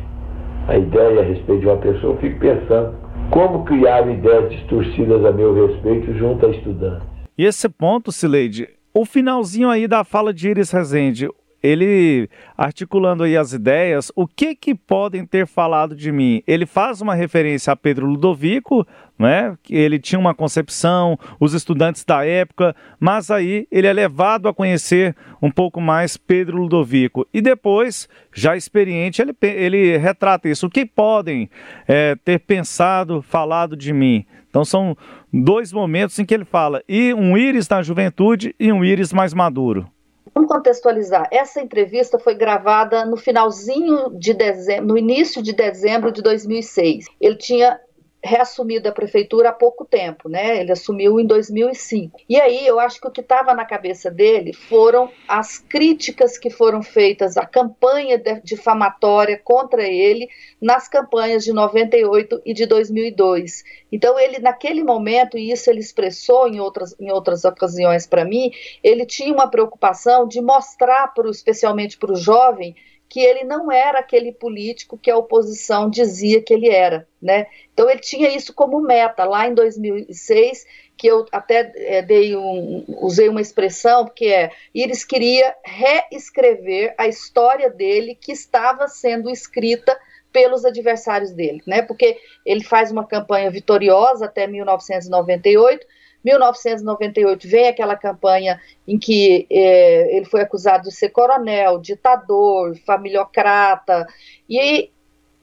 a 0.67 0.77
ideia 0.77 1.21
a 1.21 1.25
respeito 1.25 1.61
de 1.61 1.67
uma 1.67 1.77
pessoa. 1.77 2.15
Eu 2.15 2.19
fico 2.19 2.41
pensando, 2.41 2.95
como 3.31 3.65
criar 3.65 4.09
ideias 4.09 4.51
distorcidas 4.51 5.25
a 5.25 5.33
meu 5.33 5.55
respeito 5.67 6.13
junto 6.19 6.47
a 6.47 6.51
estudantes. 6.51 7.07
E 7.39 7.45
esse 7.45 7.69
ponto, 7.69 8.11
Sileide, 8.11 8.69
o 8.93 9.05
finalzinho 9.05 9.71
aí 9.71 9.87
da 9.87 10.03
fala 10.03 10.35
de 10.35 10.49
Iris 10.49 10.73
Rezende, 10.73 11.29
ele 11.63 12.29
articulando 12.57 13.23
aí 13.23 13.37
as 13.37 13.53
ideias, 13.53 14.11
o 14.15 14.27
que 14.27 14.55
que 14.55 14.75
podem 14.75 15.25
ter 15.25 15.47
falado 15.47 15.95
de 15.95 16.11
mim? 16.11 16.43
Ele 16.47 16.67
faz 16.67 17.01
uma 17.01 17.15
referência 17.15 17.73
a 17.73 17.77
Pedro 17.77 18.07
Ludovico, 18.07 18.87
né? 19.19 19.57
Ele 19.69 19.99
tinha 19.99 20.19
uma 20.19 20.35
concepção, 20.35 21.19
os 21.39 21.53
estudantes 21.53 22.05
da 22.05 22.25
época, 22.25 22.75
mas 22.99 23.31
aí 23.31 23.67
ele 23.71 23.87
é 23.87 23.93
levado 23.93 24.49
a 24.49 24.55
conhecer 24.55 25.15
um 25.43 25.51
pouco 25.51 25.81
mais 25.81 26.17
Pedro 26.17 26.57
Ludovico 26.57 27.27
e 27.33 27.43
depois, 27.43 28.09
já 28.35 28.57
experiente, 28.57 29.21
ele, 29.21 29.35
ele 29.43 29.99
retrata 29.99 30.49
isso. 30.49 30.67
O 30.67 30.71
que 30.71 30.87
podem 30.87 31.51
é, 31.87 32.17
ter 32.25 32.39
pensado, 32.41 33.21
falado 33.21 33.77
de 33.77 33.93
mim? 33.93 34.25
Então 34.49 34.65
são 34.65 34.97
dois 35.33 35.73
momentos 35.73 36.19
em 36.19 36.25
que 36.25 36.35
ele 36.35 36.45
fala, 36.45 36.83
e 36.89 37.15
um 37.15 37.37
íris 37.37 37.69
na 37.69 37.83
juventude 37.83 38.55
e 38.59 38.73
um 38.73 38.85
íris 38.85 39.13
mais 39.13 39.33
maduro. 39.33 39.87
Vamos 40.35 40.49
contextualizar. 40.49 41.29
Essa 41.31 41.61
entrevista 41.61 42.19
foi 42.19 42.35
gravada 42.35 43.05
no 43.05 43.17
finalzinho 43.17 44.11
de 44.19 44.33
dezembro, 44.33 44.87
no 44.87 44.99
início 44.99 45.43
de 45.43 45.53
dezembro 45.53 46.13
de 46.13 46.23
2006. 46.23 47.07
Ele 47.21 47.37
tinha 47.37 47.81
reassumido 48.23 48.89
a 48.89 48.93
prefeitura 48.93 49.49
há 49.49 49.53
pouco 49.53 49.85
tempo, 49.85 50.29
né? 50.29 50.61
Ele 50.61 50.73
assumiu 50.73 51.19
em 51.19 51.27
2005. 51.27 52.21
E 52.29 52.39
aí 52.41 52.67
eu 52.67 52.79
acho 52.79 53.01
que 53.01 53.09
o 53.09 53.11
que 53.11 53.23
estava 53.23 53.55
na 53.55 53.65
cabeça 53.65 54.11
dele 54.11 54.53
foram 54.53 55.11
as 55.27 55.59
críticas 55.59 56.37
que 56.37 56.51
foram 56.51 56.83
feitas 56.83 57.37
à 57.37 57.47
campanha 57.47 58.21
difamatória 58.45 59.41
contra 59.43 59.87
ele 59.87 60.29
nas 60.61 60.89
campanhas 60.89 61.45
de 61.45 61.53
98 61.53 62.43
e 62.45 62.53
de 62.53 62.67
2002. 62.67 63.65
Então 63.91 64.19
ele 64.19 64.39
naquele 64.39 64.85
momento 64.85 65.39
e 65.39 65.51
isso 65.51 65.71
ele 65.71 65.81
expressou 65.81 66.47
em 66.47 66.61
outras 66.61 66.95
em 67.01 67.11
outras 67.11 67.45
ocasiões 67.45 68.07
para 68.07 68.25
mim, 68.25 68.51
ele 68.83 69.07
tinha 69.07 69.33
uma 69.33 69.49
preocupação 69.49 70.29
de 70.29 70.41
mostrar 70.41 71.09
para 71.15 71.31
especialmente 71.31 71.97
para 71.97 72.13
o 72.13 72.17
jovem 72.17 72.75
que 73.11 73.19
ele 73.19 73.43
não 73.43 73.73
era 73.73 73.99
aquele 73.99 74.31
político 74.31 74.97
que 74.97 75.11
a 75.11 75.17
oposição 75.17 75.91
dizia 75.91 76.41
que 76.41 76.55
ele 76.55 76.69
era, 76.69 77.09
né? 77.21 77.49
Então 77.75 77.91
ele 77.91 77.99
tinha 77.99 78.29
isso 78.29 78.55
como 78.55 78.81
meta 78.81 79.25
lá 79.25 79.49
em 79.49 79.53
2006, 79.53 80.65
que 80.97 81.09
eu 81.09 81.27
até 81.33 81.73
é, 81.75 82.03
dei 82.03 82.37
um, 82.37 82.85
usei 83.03 83.29
uma 83.29 83.41
expressão 83.41 84.07
que 84.07 84.33
é 84.33 84.53
Iris 84.73 85.05
queria 85.05 85.57
reescrever 85.65 86.95
a 86.97 87.09
história 87.09 87.69
dele 87.69 88.15
que 88.15 88.31
estava 88.31 88.87
sendo 88.87 89.29
escrita 89.29 89.99
pelos 90.33 90.65
adversários 90.65 91.33
dele, 91.33 91.61
né? 91.67 91.83
Porque 91.83 92.17
ele 92.47 92.63
faz 92.63 92.93
uma 92.93 93.05
campanha 93.05 93.51
vitoriosa 93.51 94.27
até 94.27 94.47
1998 94.47 95.85
1998 96.25 97.49
vem 97.49 97.69
aquela 97.69 97.97
campanha 97.97 98.61
em 98.87 98.99
que 98.99 99.47
é, 99.51 100.17
ele 100.17 100.27
foi 100.27 100.43
acusado 100.43 100.85
de 100.85 100.95
ser 100.95 101.11
coronel, 101.11 101.79
ditador, 101.79 102.77
familiocrata, 102.85 104.07
e 104.49 104.91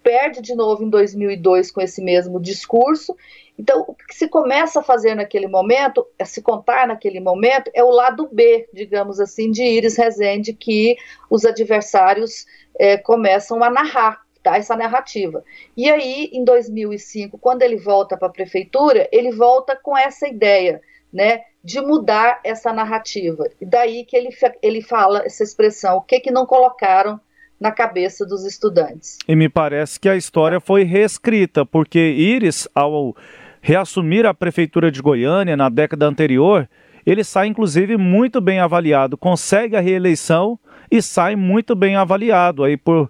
perde 0.04 0.42
de 0.42 0.56
novo 0.56 0.84
em 0.84 0.90
2002 0.90 1.72
com 1.72 1.82
esse 1.82 2.02
mesmo 2.02 2.40
discurso. 2.40 3.16
Então, 3.60 3.86
o 3.88 3.96
que 3.96 4.16
se 4.16 4.28
começa 4.28 4.80
a 4.80 4.84
fazer 4.84 5.16
naquele 5.16 5.48
momento, 5.48 6.06
a 6.20 6.26
se 6.26 6.42
contar 6.42 6.88
naquele 6.88 7.20
momento, 7.20 7.72
é 7.74 7.84
o 7.84 7.90
lado 7.90 8.30
B, 8.32 8.70
digamos 8.72 9.20
assim, 9.20 9.50
de 9.50 9.64
Iris 9.64 9.98
Rezende, 9.98 10.54
que 10.54 10.96
os 11.30 11.44
adversários 11.44 12.46
é, 12.80 12.98
começam 12.98 13.64
a 13.64 13.70
narrar 13.70 14.27
tá, 14.38 14.58
essa 14.58 14.76
narrativa. 14.76 15.44
E 15.76 15.90
aí, 15.90 16.30
em 16.34 16.44
2005, 16.44 17.38
quando 17.38 17.62
ele 17.62 17.78
volta 17.78 18.18
para 18.18 18.28
a 18.28 18.32
prefeitura, 18.32 19.08
ele 19.12 19.32
volta 19.32 19.76
com 19.76 19.98
essa 19.98 20.28
ideia, 20.28 20.82
né, 21.12 21.42
de 21.64 21.82
mudar 21.82 22.40
essa 22.44 22.72
narrativa. 22.72 23.50
E 23.60 23.66
daí 23.66 24.06
que 24.06 24.16
ele, 24.16 24.30
ele 24.62 24.82
fala 24.82 25.24
essa 25.26 25.44
expressão, 25.44 25.98
o 25.98 26.02
que 26.02 26.20
que 26.20 26.32
não 26.32 26.46
colocaram 26.46 27.20
na 27.60 27.72
cabeça 27.72 28.26
dos 28.26 28.46
estudantes. 28.46 29.18
E 29.28 29.36
me 29.36 29.50
parece 29.50 30.00
que 30.00 30.08
a 30.08 30.16
história 30.16 30.60
foi 30.60 30.84
reescrita, 30.84 31.66
porque 31.66 32.00
Iris, 32.00 32.68
ao 32.74 33.16
reassumir 33.62 34.26
a 34.26 34.34
prefeitura 34.34 34.92
de 34.92 35.02
Goiânia 35.02 35.58
na 35.58 35.68
década 35.68 36.06
anterior, 36.06 36.70
ele 37.06 37.24
sai 37.24 37.48
inclusive 37.48 37.98
muito 37.98 38.40
bem 38.40 38.60
avaliado, 38.60 39.18
consegue 39.18 39.76
a 39.76 39.80
reeleição 39.80 40.60
e 40.92 41.02
sai 41.02 41.36
muito 41.36 41.76
bem 41.76 41.96
avaliado 41.96 42.64
aí 42.64 42.78
por, 42.78 43.10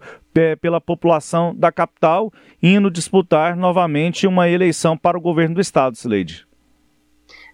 pela 0.62 0.80
população 0.80 1.56
da 1.56 1.72
capital, 1.72 2.32
indo 2.62 2.92
disputar 2.92 3.56
novamente 3.56 4.28
uma 4.28 4.48
eleição 4.50 4.98
para 4.98 5.18
o 5.18 5.22
governo 5.22 5.56
do 5.56 5.62
estado, 5.62 5.96
Sileide. 5.96 6.48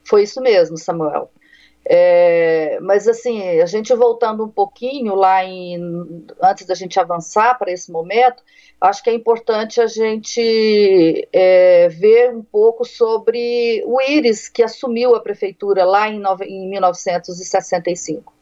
Foi 0.05 0.23
isso 0.23 0.41
mesmo, 0.41 0.77
Samuel. 0.77 1.31
É, 1.85 2.79
mas 2.81 3.09
assim, 3.09 3.59
a 3.59 3.65
gente 3.65 3.93
voltando 3.93 4.45
um 4.45 4.49
pouquinho 4.49 5.15
lá 5.15 5.43
em, 5.43 6.25
antes 6.41 6.65
da 6.65 6.73
gente 6.75 6.97
avançar 6.97 7.57
para 7.59 7.71
esse 7.71 7.91
momento, 7.91 8.41
acho 8.79 9.03
que 9.03 9.09
é 9.09 9.13
importante 9.13 9.81
a 9.81 9.87
gente 9.87 11.27
é, 11.33 11.89
ver 11.89 12.33
um 12.33 12.41
pouco 12.41 12.85
sobre 12.85 13.83
o 13.85 14.01
Íris 14.01 14.47
que 14.47 14.63
assumiu 14.63 15.13
a 15.13 15.19
prefeitura 15.19 15.83
lá 15.83 16.09
em, 16.09 16.21
em 16.43 16.69
1965. 16.69 18.33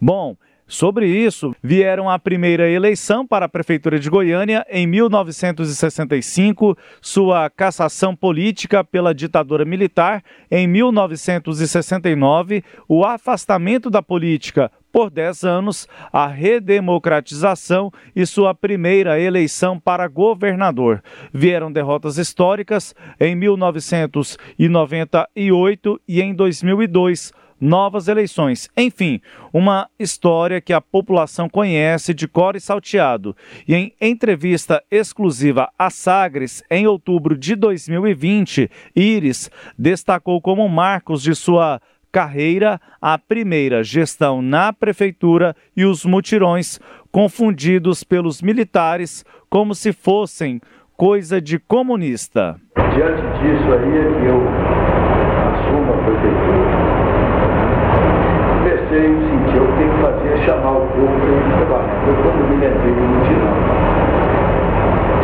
Bom, 0.00 0.36
Sobre 0.70 1.06
isso, 1.08 1.54
vieram 1.60 2.08
a 2.08 2.16
primeira 2.16 2.70
eleição 2.70 3.26
para 3.26 3.46
a 3.46 3.48
Prefeitura 3.48 3.98
de 3.98 4.08
Goiânia 4.08 4.64
em 4.70 4.86
1965, 4.86 6.78
sua 7.02 7.50
cassação 7.50 8.14
política 8.14 8.84
pela 8.84 9.12
ditadura 9.12 9.64
militar 9.64 10.22
em 10.48 10.68
1969, 10.68 12.62
o 12.88 13.04
afastamento 13.04 13.90
da 13.90 14.00
política 14.00 14.70
por 14.92 15.10
10 15.10 15.42
anos, 15.42 15.88
a 16.12 16.28
redemocratização 16.28 17.90
e 18.14 18.24
sua 18.24 18.54
primeira 18.54 19.20
eleição 19.20 19.80
para 19.80 20.06
governador. 20.06 21.02
Vieram 21.32 21.72
derrotas 21.72 22.16
históricas 22.16 22.94
em 23.18 23.34
1998 23.34 26.00
e 26.06 26.22
em 26.22 26.32
2002 26.32 27.32
novas 27.60 28.08
eleições. 28.08 28.70
Enfim, 28.76 29.20
uma 29.52 29.88
história 29.98 30.60
que 30.60 30.72
a 30.72 30.80
população 30.80 31.48
conhece 31.48 32.14
de 32.14 32.26
cor 32.26 32.56
e 32.56 32.60
salteado. 32.60 33.36
E 33.68 33.74
em 33.74 33.92
entrevista 34.00 34.82
exclusiva 34.90 35.70
à 35.78 35.90
Sagres, 35.90 36.62
em 36.70 36.86
outubro 36.86 37.36
de 37.36 37.54
2020, 37.54 38.70
Iris 38.96 39.50
destacou 39.78 40.40
como 40.40 40.68
marcos 40.68 41.22
de 41.22 41.34
sua 41.34 41.80
carreira 42.10 42.80
a 43.00 43.16
primeira 43.18 43.84
gestão 43.84 44.42
na 44.42 44.72
prefeitura 44.72 45.54
e 45.76 45.84
os 45.84 46.04
mutirões 46.04 46.80
confundidos 47.12 48.02
pelos 48.02 48.42
militares 48.42 49.24
como 49.48 49.74
se 49.74 49.92
fossem 49.92 50.60
coisa 50.96 51.40
de 51.40 51.58
comunista. 51.58 52.56
Diante 52.74 53.22
disso 53.38 53.72
aí 53.72 54.26
eu 54.26 54.42
assumo 55.52 55.92
a 55.92 55.96
prefeitura 56.04 56.90
comecei 58.60 58.98
a 58.98 59.20
sentir, 59.20 59.56
eu 59.56 59.66
tenho 59.76 59.90
que 59.94 60.02
fazer 60.02 60.28
é 60.28 60.29
chamar 60.44 60.72
o 60.72 60.86
povo 60.86 61.14
para. 61.20 61.84
Foi 62.04 62.14
quando 62.22 62.48
do 62.48 63.02
mutirão. 63.06 63.56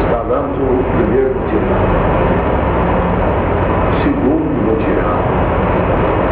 Instalamos 0.00 0.58
o 0.58 0.84
primeiro 0.96 1.34
mutirão. 1.34 1.82
O 3.88 3.94
segundo 4.02 4.48
mutirão. 4.66 5.20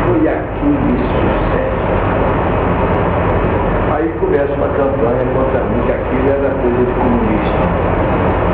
Foi 0.06 0.28
aquele 0.28 0.98
sucesso. 0.98 1.84
Aí 3.94 4.08
começa 4.20 4.52
uma 4.54 4.68
campanha 4.68 5.24
contra 5.32 5.60
mim 5.64 5.80
que 5.86 5.92
aquilo 5.92 6.28
era 6.28 6.54
coisa 6.60 6.84
de 6.84 6.92
comunista. 6.92 7.64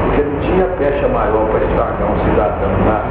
Porque 0.04 0.22
não 0.22 0.40
tinha 0.40 0.66
pecha 0.78 1.08
maior 1.08 1.46
para 1.50 1.64
estragar 1.64 2.10
um 2.10 2.18
cidadão 2.24 2.70
na, 2.84 3.04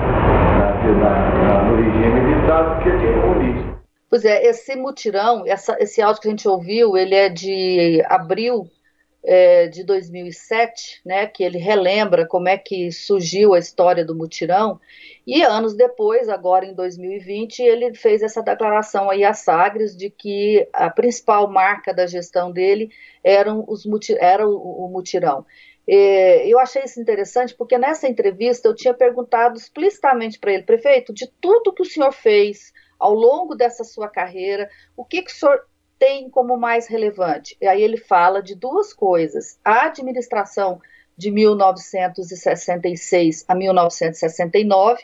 na, 0.60 1.12
na, 1.48 1.64
no 1.64 1.76
regime 1.76 2.20
militar 2.22 2.64
do 2.64 2.84
que 2.84 2.92
tinha 2.92 3.14
comunista. 3.14 3.80
Pois 4.10 4.26
é, 4.26 4.46
esse 4.48 4.76
mutirão, 4.76 5.44
essa, 5.46 5.78
esse 5.80 6.02
áudio 6.02 6.22
que 6.22 6.28
a 6.28 6.32
gente 6.32 6.48
ouviu, 6.48 6.98
ele 6.98 7.14
é 7.14 7.30
de 7.30 8.02
abril 8.06 8.70
é, 9.24 9.68
de 9.68 9.84
2007, 9.84 11.02
né, 11.06 11.28
que 11.28 11.44
ele 11.44 11.58
relembra 11.58 12.26
como 12.26 12.48
é 12.48 12.58
que 12.58 12.92
surgiu 12.92 13.54
a 13.54 13.60
história 13.60 14.04
do 14.04 14.16
mutirão, 14.16 14.80
e 15.28 15.44
anos 15.44 15.76
depois, 15.76 16.28
agora 16.28 16.66
em 16.66 16.74
2020, 16.74 17.62
ele 17.62 17.94
fez 17.94 18.24
essa 18.24 18.42
declaração 18.42 19.10
aí 19.10 19.24
a 19.24 19.34
Sagres 19.34 19.96
de 19.96 20.10
que 20.10 20.68
a 20.74 20.90
principal 20.90 21.48
marca 21.48 21.94
da 21.94 22.08
gestão 22.08 22.52
dele 22.52 22.90
eram 23.24 23.64
os 23.68 23.84
era 24.20 24.48
o, 24.48 24.86
o 24.86 24.90
mutirão. 24.90 25.46
É, 25.88 26.48
eu 26.48 26.60
achei 26.60 26.84
isso 26.84 27.00
interessante 27.00 27.54
porque 27.56 27.78
nessa 27.78 28.08
entrevista 28.08 28.68
eu 28.68 28.76
tinha 28.76 28.94
perguntado 28.94 29.58
explicitamente 29.58 30.40
para 30.40 30.54
ele, 30.54 30.64
prefeito, 30.64 31.14
de 31.14 31.28
tudo 31.42 31.74
que 31.74 31.82
o 31.82 31.86
senhor 31.86 32.12
fez, 32.12 32.72
ao 33.00 33.14
longo 33.14 33.56
dessa 33.56 33.84
sua 33.84 34.10
carreira, 34.10 34.68
o 34.96 35.06
que, 35.06 35.22
que 35.22 35.32
o 35.32 35.36
senhor 35.36 35.62
tem 35.98 36.30
como 36.30 36.58
mais 36.58 36.88
relevante? 36.88 37.58
E 37.62 37.68
aí 37.68 37.82
ele 37.82 37.98
fala 37.98 38.44
de 38.44 38.56
duas 38.56 38.94
coisas: 38.94 39.60
a 39.64 39.86
administração 39.86 40.82
de 41.18 41.32
1966 41.32 43.46
a 43.48 43.56
1969, 43.56 45.02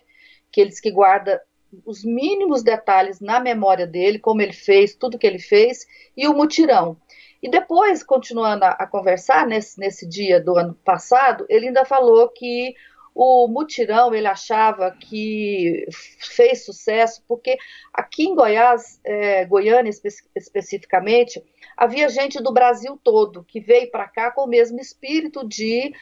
que 0.52 0.62
eles 0.62 0.80
que 0.80 0.92
guarda 0.92 1.42
os 1.86 2.06
mínimos 2.06 2.64
detalhes 2.64 3.20
na 3.20 3.40
memória 3.40 3.86
dele, 3.86 4.20
como 4.20 4.42
ele 4.42 4.54
fez, 4.54 4.96
tudo 4.96 5.18
que 5.18 5.28
ele 5.28 5.40
fez, 5.40 5.86
e 6.16 6.26
o 6.28 6.34
mutirão. 6.34 6.96
E 7.44 7.50
depois, 7.50 8.02
continuando 8.02 8.64
a, 8.64 8.70
a 8.70 8.88
conversar, 8.88 9.46
nesse, 9.46 9.78
nesse 9.80 10.08
dia 10.08 10.40
do 10.40 10.58
ano 10.58 10.74
passado, 10.86 11.46
ele 11.50 11.68
ainda 11.68 11.84
falou 11.84 12.30
que 12.30 12.74
o 13.16 13.48
mutirão 13.48 14.14
ele 14.14 14.28
achava 14.28 14.92
que 14.92 15.88
fez 16.20 16.66
sucesso 16.66 17.24
porque 17.26 17.58
aqui 17.94 18.26
em 18.26 18.36
Goiás, 18.36 19.00
é, 19.06 19.46
Goiânia 19.46 19.90
espe 19.90 20.10
especificamente, 20.36 21.42
havia 21.78 22.10
gente 22.10 22.44
do 22.44 22.52
Brasil 22.52 23.00
todo 23.02 23.46
que 23.46 23.62
veio 23.62 23.90
para 23.90 24.06
cá 24.10 24.32
com 24.32 24.42
o 24.42 24.48
mesmo 24.48 24.82
espírito 24.82 25.48
de 25.48 25.94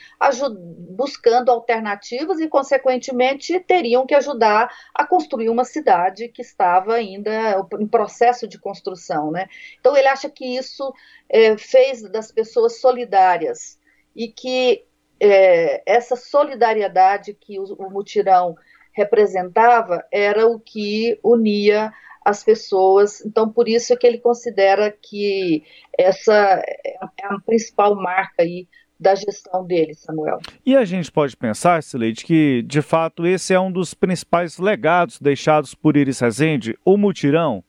buscando 0.90 1.52
alternativas 1.52 2.40
e, 2.40 2.48
consequentemente, 2.48 3.60
teriam 3.60 4.08
que 4.08 4.16
ajudar 4.16 4.74
a 4.92 5.06
construir 5.06 5.50
uma 5.50 5.66
cidade 5.66 6.30
que 6.30 6.42
estava 6.42 6.96
ainda 6.96 7.64
em 7.80 7.88
processo 7.88 8.48
de 8.48 8.58
construção. 8.58 9.30
Né? 9.30 9.48
Então, 9.80 9.96
ele 9.96 10.08
acha 10.08 10.30
que 10.32 10.58
isso 10.58 10.92
é, 11.30 11.56
fez 11.58 12.02
das 12.10 12.32
pessoas 12.32 12.80
solidárias 12.80 13.78
e 14.16 14.28
que 14.28 14.84
é, 15.24 15.82
essa 15.86 16.18
solidariedade 16.18 17.34
que 17.34 17.58
o, 17.58 17.64
o 17.64 17.90
mutirão 17.90 18.56
representava 18.92 20.04
era 20.12 20.46
o 20.46 20.60
que 20.60 21.18
unia 21.24 21.92
as 22.26 22.44
pessoas. 22.44 23.26
Então, 23.26 23.50
por 23.50 23.70
isso 23.70 23.94
é 23.94 23.96
que 23.96 24.06
ele 24.06 24.18
considera 24.18 24.92
que 24.92 25.64
essa 25.98 26.34
é 26.34 26.98
a 27.24 27.40
principal 27.46 27.96
marca 27.96 28.44
aí 28.44 28.68
da 29.00 29.16
gestão 29.16 29.66
dele, 29.66 29.94
Samuel. 29.94 30.40
E 30.66 30.76
a 30.76 30.86
gente 30.86 31.12
pode 31.12 31.36
pensar, 31.36 31.82
Sileide, 31.82 32.24
que 32.24 32.62
de 32.64 32.82
fato 32.82 33.26
esse 33.26 33.54
é 33.54 33.60
um 33.60 33.72
dos 33.72 33.94
principais 33.94 34.58
legados 34.58 35.20
deixados 35.20 35.74
por 35.74 35.98
Iris 35.98 36.20
Rezende, 36.20 36.78
o 36.86 36.98
mutirão? 36.98 37.64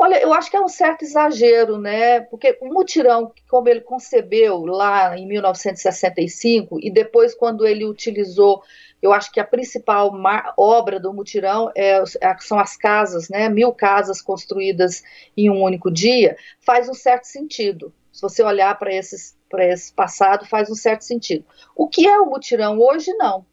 Olha, 0.00 0.22
eu 0.22 0.32
acho 0.32 0.48
que 0.48 0.56
é 0.56 0.60
um 0.60 0.68
certo 0.68 1.02
exagero, 1.02 1.76
né? 1.76 2.20
Porque 2.20 2.56
o 2.60 2.72
mutirão, 2.72 3.32
como 3.48 3.68
ele 3.68 3.80
concebeu 3.80 4.64
lá 4.64 5.18
em 5.18 5.26
1965, 5.26 6.78
e 6.80 6.88
depois, 6.88 7.34
quando 7.34 7.66
ele 7.66 7.84
utilizou, 7.84 8.62
eu 9.02 9.12
acho 9.12 9.32
que 9.32 9.40
a 9.40 9.44
principal 9.44 10.12
obra 10.56 11.00
do 11.00 11.12
mutirão 11.12 11.72
é, 11.74 12.00
é, 12.20 12.36
são 12.38 12.60
as 12.60 12.76
casas, 12.76 13.28
né? 13.28 13.48
Mil 13.48 13.72
casas 13.72 14.22
construídas 14.22 15.02
em 15.36 15.50
um 15.50 15.60
único 15.60 15.90
dia, 15.90 16.36
faz 16.60 16.88
um 16.88 16.94
certo 16.94 17.24
sentido. 17.24 17.92
Se 18.12 18.22
você 18.22 18.40
olhar 18.42 18.78
para 18.78 18.94
esse 18.94 19.92
passado, 19.96 20.46
faz 20.46 20.70
um 20.70 20.76
certo 20.76 21.02
sentido. 21.02 21.44
O 21.74 21.88
que 21.88 22.06
é 22.06 22.20
o 22.20 22.26
mutirão 22.26 22.78
hoje, 22.78 23.12
não. 23.14 23.44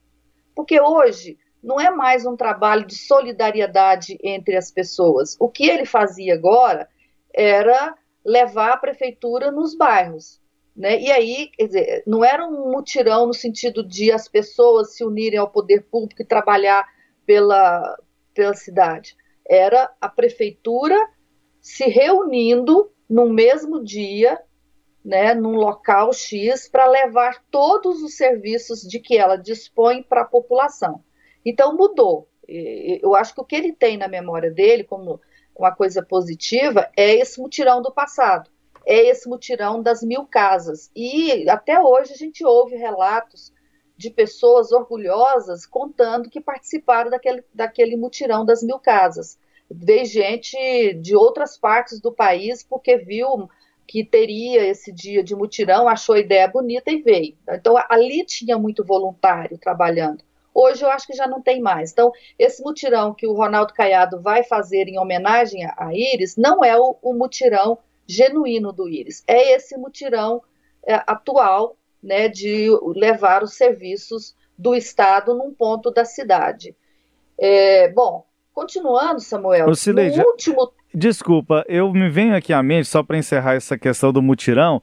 Porque 0.56 0.80
hoje 0.80 1.40
não 1.66 1.82
é 1.82 1.90
mais 1.90 2.28
um 2.28 2.38
trabalho 2.38 2.86
de 2.86 2.96
solidariedade 2.96 4.20
entre 4.24 4.56
as 4.56 4.70
pessoas. 4.70 5.36
O 5.40 5.50
que 5.50 5.68
ele 5.68 5.84
fazia 5.84 6.36
agora 6.36 6.88
era 7.34 7.98
levar 8.24 8.74
a 8.74 8.78
prefeitura 8.78 9.52
nos 9.52 9.76
bairros. 9.76 10.40
Né? 10.78 11.02
E 11.02 11.12
aí, 11.12 11.50
dizer, 11.58 12.04
não 12.06 12.24
era 12.24 12.46
um 12.46 12.72
mutirão 12.72 13.26
no 13.26 13.34
sentido 13.34 13.84
de 13.84 14.12
as 14.12 14.28
pessoas 14.28 14.96
se 14.96 15.04
unirem 15.04 15.40
ao 15.40 15.50
poder 15.50 15.82
público 15.90 16.22
e 16.22 16.26
trabalhar 16.26 16.88
pela, 17.26 17.98
pela 18.32 18.54
cidade. 18.54 19.18
Era 19.50 19.92
a 20.00 20.08
prefeitura 20.08 20.96
se 21.60 21.86
reunindo 21.86 22.92
no 23.10 23.28
mesmo 23.28 23.84
dia, 23.84 24.40
né, 25.04 25.34
num 25.34 25.56
local 25.56 26.14
X, 26.14 26.70
para 26.70 26.86
levar 26.86 27.44
todos 27.50 28.04
os 28.04 28.16
serviços 28.16 28.82
de 28.82 29.00
que 29.00 29.18
ela 29.18 29.36
dispõe 29.36 30.04
para 30.04 30.22
a 30.22 30.26
população. 30.26 31.04
Então 31.46 31.76
mudou. 31.76 32.28
Eu 32.48 33.16
acho 33.16 33.34
que 33.34 33.42
o 33.42 33.46
que 33.46 33.56
ele 33.56 33.72
tem 33.72 33.98
na 33.98 34.08
memória 34.08 34.52
dele 34.52 34.84
como 34.84 35.20
uma 35.56 35.74
coisa 35.74 36.04
positiva 36.04 36.90
é 36.98 37.16
esse 37.16 37.40
mutirão 37.40 37.82
do 37.82 37.92
passado, 37.92 38.50
é 38.86 39.06
esse 39.08 39.28
mutirão 39.28 39.82
das 39.82 40.04
mil 40.04 40.26
casas. 40.26 40.92
E 40.96 41.50
até 41.50 41.80
hoje 41.80 42.14
a 42.14 42.18
gente 42.18 42.46
ouve 42.46 42.76
relatos 42.76 43.54
de 43.98 44.10
pessoas 44.10 44.72
orgulhosas 44.72 45.66
contando 45.66 46.30
que 46.30 46.42
participaram 46.42 47.10
daquele, 47.10 47.44
daquele 47.54 47.96
mutirão 47.96 48.46
das 48.46 48.62
mil 48.62 48.78
casas. 48.78 49.40
Veio 49.72 50.06
gente 50.06 50.94
de 51.02 51.16
outras 51.16 51.58
partes 51.58 52.00
do 52.00 52.12
país 52.12 52.62
porque 52.62 52.98
viu 52.98 53.50
que 53.88 54.04
teria 54.04 54.66
esse 54.68 54.92
dia 54.92 55.24
de 55.24 55.36
mutirão, 55.36 55.88
achou 55.88 56.16
a 56.16 56.20
ideia 56.20 56.48
bonita 56.48 56.92
e 56.92 57.02
veio. 57.02 57.38
Então 57.50 57.76
ali 57.90 58.26
tinha 58.26 58.58
muito 58.58 58.84
voluntário 58.84 59.58
trabalhando. 59.58 60.24
Hoje 60.56 60.86
eu 60.86 60.90
acho 60.90 61.06
que 61.06 61.14
já 61.14 61.28
não 61.28 61.42
tem 61.42 61.60
mais. 61.60 61.92
Então, 61.92 62.14
esse 62.40 62.64
mutirão 62.64 63.14
que 63.14 63.28
o 63.28 63.34
Ronaldo 63.34 63.74
Caiado 63.74 64.22
vai 64.22 64.42
fazer 64.42 64.88
em 64.88 64.98
homenagem 64.98 65.66
a 65.66 65.94
Íris 65.94 66.38
não 66.38 66.64
é 66.64 66.80
o, 66.80 66.98
o 67.02 67.14
mutirão 67.14 67.78
genuíno 68.08 68.72
do 68.72 68.88
Íris, 68.88 69.24
é 69.28 69.56
esse 69.56 69.76
mutirão 69.78 70.42
é, 70.86 70.96
atual 71.08 71.76
né, 72.02 72.30
de 72.30 72.70
levar 72.96 73.44
os 73.44 73.56
serviços 73.56 74.36
do 74.58 74.76
Estado 74.76 75.34
num 75.34 75.54
ponto 75.54 75.92
da 75.92 76.06
cidade. 76.06 76.76
É, 77.38 77.90
bom, 77.90 78.26
continuando, 78.54 79.20
Samuel, 79.20 79.74
Cileide, 79.76 80.20
no 80.20 80.28
último... 80.28 80.72
Desculpa, 80.94 81.66
eu 81.68 81.92
me 81.92 82.10
venho 82.10 82.36
aqui 82.36 82.54
à 82.54 82.64
mente, 82.64 82.88
só 82.88 83.04
para 83.04 83.18
encerrar 83.18 83.56
essa 83.56 83.78
questão 83.78 84.14
do 84.14 84.22
mutirão, 84.22 84.82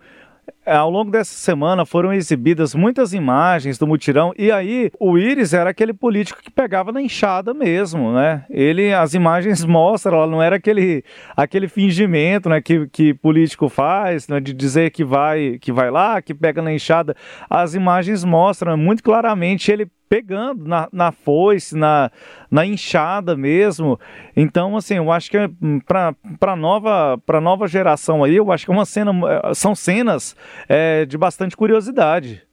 ao 0.65 0.91
longo 0.91 1.11
dessa 1.11 1.35
semana 1.35 1.85
foram 1.85 2.13
exibidas 2.13 2.75
muitas 2.75 3.13
imagens 3.13 3.79
do 3.79 3.87
mutirão 3.87 4.33
e 4.39 4.51
aí 4.51 4.91
o 4.99 5.19
Íris 5.19 5.53
era 5.53 5.71
aquele 5.71 5.93
político 5.93 6.41
que 6.43 6.51
pegava 6.51 6.93
na 6.93 7.03
enxada 7.03 7.53
mesmo, 7.53 8.13
né? 8.13 8.45
Ele, 8.49 8.93
as 8.93 9.15
imagens 9.15 9.65
mostram, 9.65 10.27
não 10.27 10.43
era 10.43 10.57
aquele, 10.57 11.05
aquele 11.37 11.69
fingimento, 11.69 12.49
né, 12.49 12.61
que, 12.61 12.87
que 12.89 13.15
político 13.15 13.69
faz, 13.69 14.29
né, 14.29 14.41
de 14.41 14.53
dizer 14.53 14.91
que 14.91 15.05
vai, 15.05 15.59
que 15.61 15.73
vai 15.73 15.91
lá, 15.91 16.23
que 16.23 16.35
pega 16.35 16.63
na 16.63 16.73
enxada. 16.73 17.17
As 17.51 17.75
imagens 17.75 18.25
mostram 18.25 18.77
muito 18.77 19.03
claramente 19.03 19.71
ele 19.71 19.89
pegando 20.13 20.69
na, 20.69 20.91
na 20.93 21.11
foice, 21.11 21.75
na, 21.75 22.11
na 22.51 22.67
enxada 22.67 23.35
mesmo. 23.35 23.99
Então, 24.37 24.77
assim, 24.77 24.97
eu 24.97 25.11
acho 25.11 25.31
que 25.31 25.39
hum, 25.39 25.81
para 25.81 26.55
nova 26.55 27.17
para 27.25 27.41
nova 27.41 27.67
geração 27.67 28.23
aí, 28.23 28.37
eu 28.37 28.53
acho 28.53 28.67
que 28.67 28.71
é 28.71 28.75
uma 28.75 28.85
cena, 28.85 29.11
eh, 29.11 29.55
são 29.55 29.75
cenas 29.75 30.37
é, 30.69 31.07
de 31.07 31.17
bastante 31.17 31.57
curiosidade. 31.57 32.47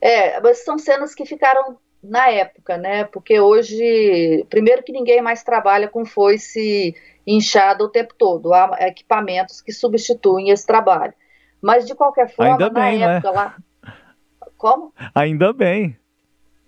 É, 0.00 0.40
mas 0.40 0.64
são 0.64 0.78
cenas 0.78 1.16
que 1.16 1.26
ficaram 1.26 1.78
na 2.00 2.30
época, 2.30 2.78
né? 2.78 3.02
Porque 3.06 3.40
hoje, 3.40 4.46
primeiro 4.48 4.84
que 4.84 4.92
ninguém 4.92 5.20
mais 5.20 5.42
trabalha 5.42 5.88
com 5.88 6.04
foice 6.04 6.94
inchada 7.26 7.82
o 7.82 7.88
tempo 7.88 8.14
todo, 8.16 8.54
há 8.54 8.76
equipamentos 8.82 9.60
que 9.60 9.72
substituem 9.72 10.50
esse 10.50 10.64
trabalho. 10.64 11.14
Mas 11.60 11.88
de 11.88 11.94
qualquer 11.96 12.32
forma, 12.32 12.52
Ainda 12.52 12.70
bem, 12.70 13.00
na 13.00 13.14
época 13.14 13.32
né? 13.32 13.36
lá. 13.36 13.56
Como? 14.56 14.92
Ainda 15.12 15.52
bem. 15.52 15.98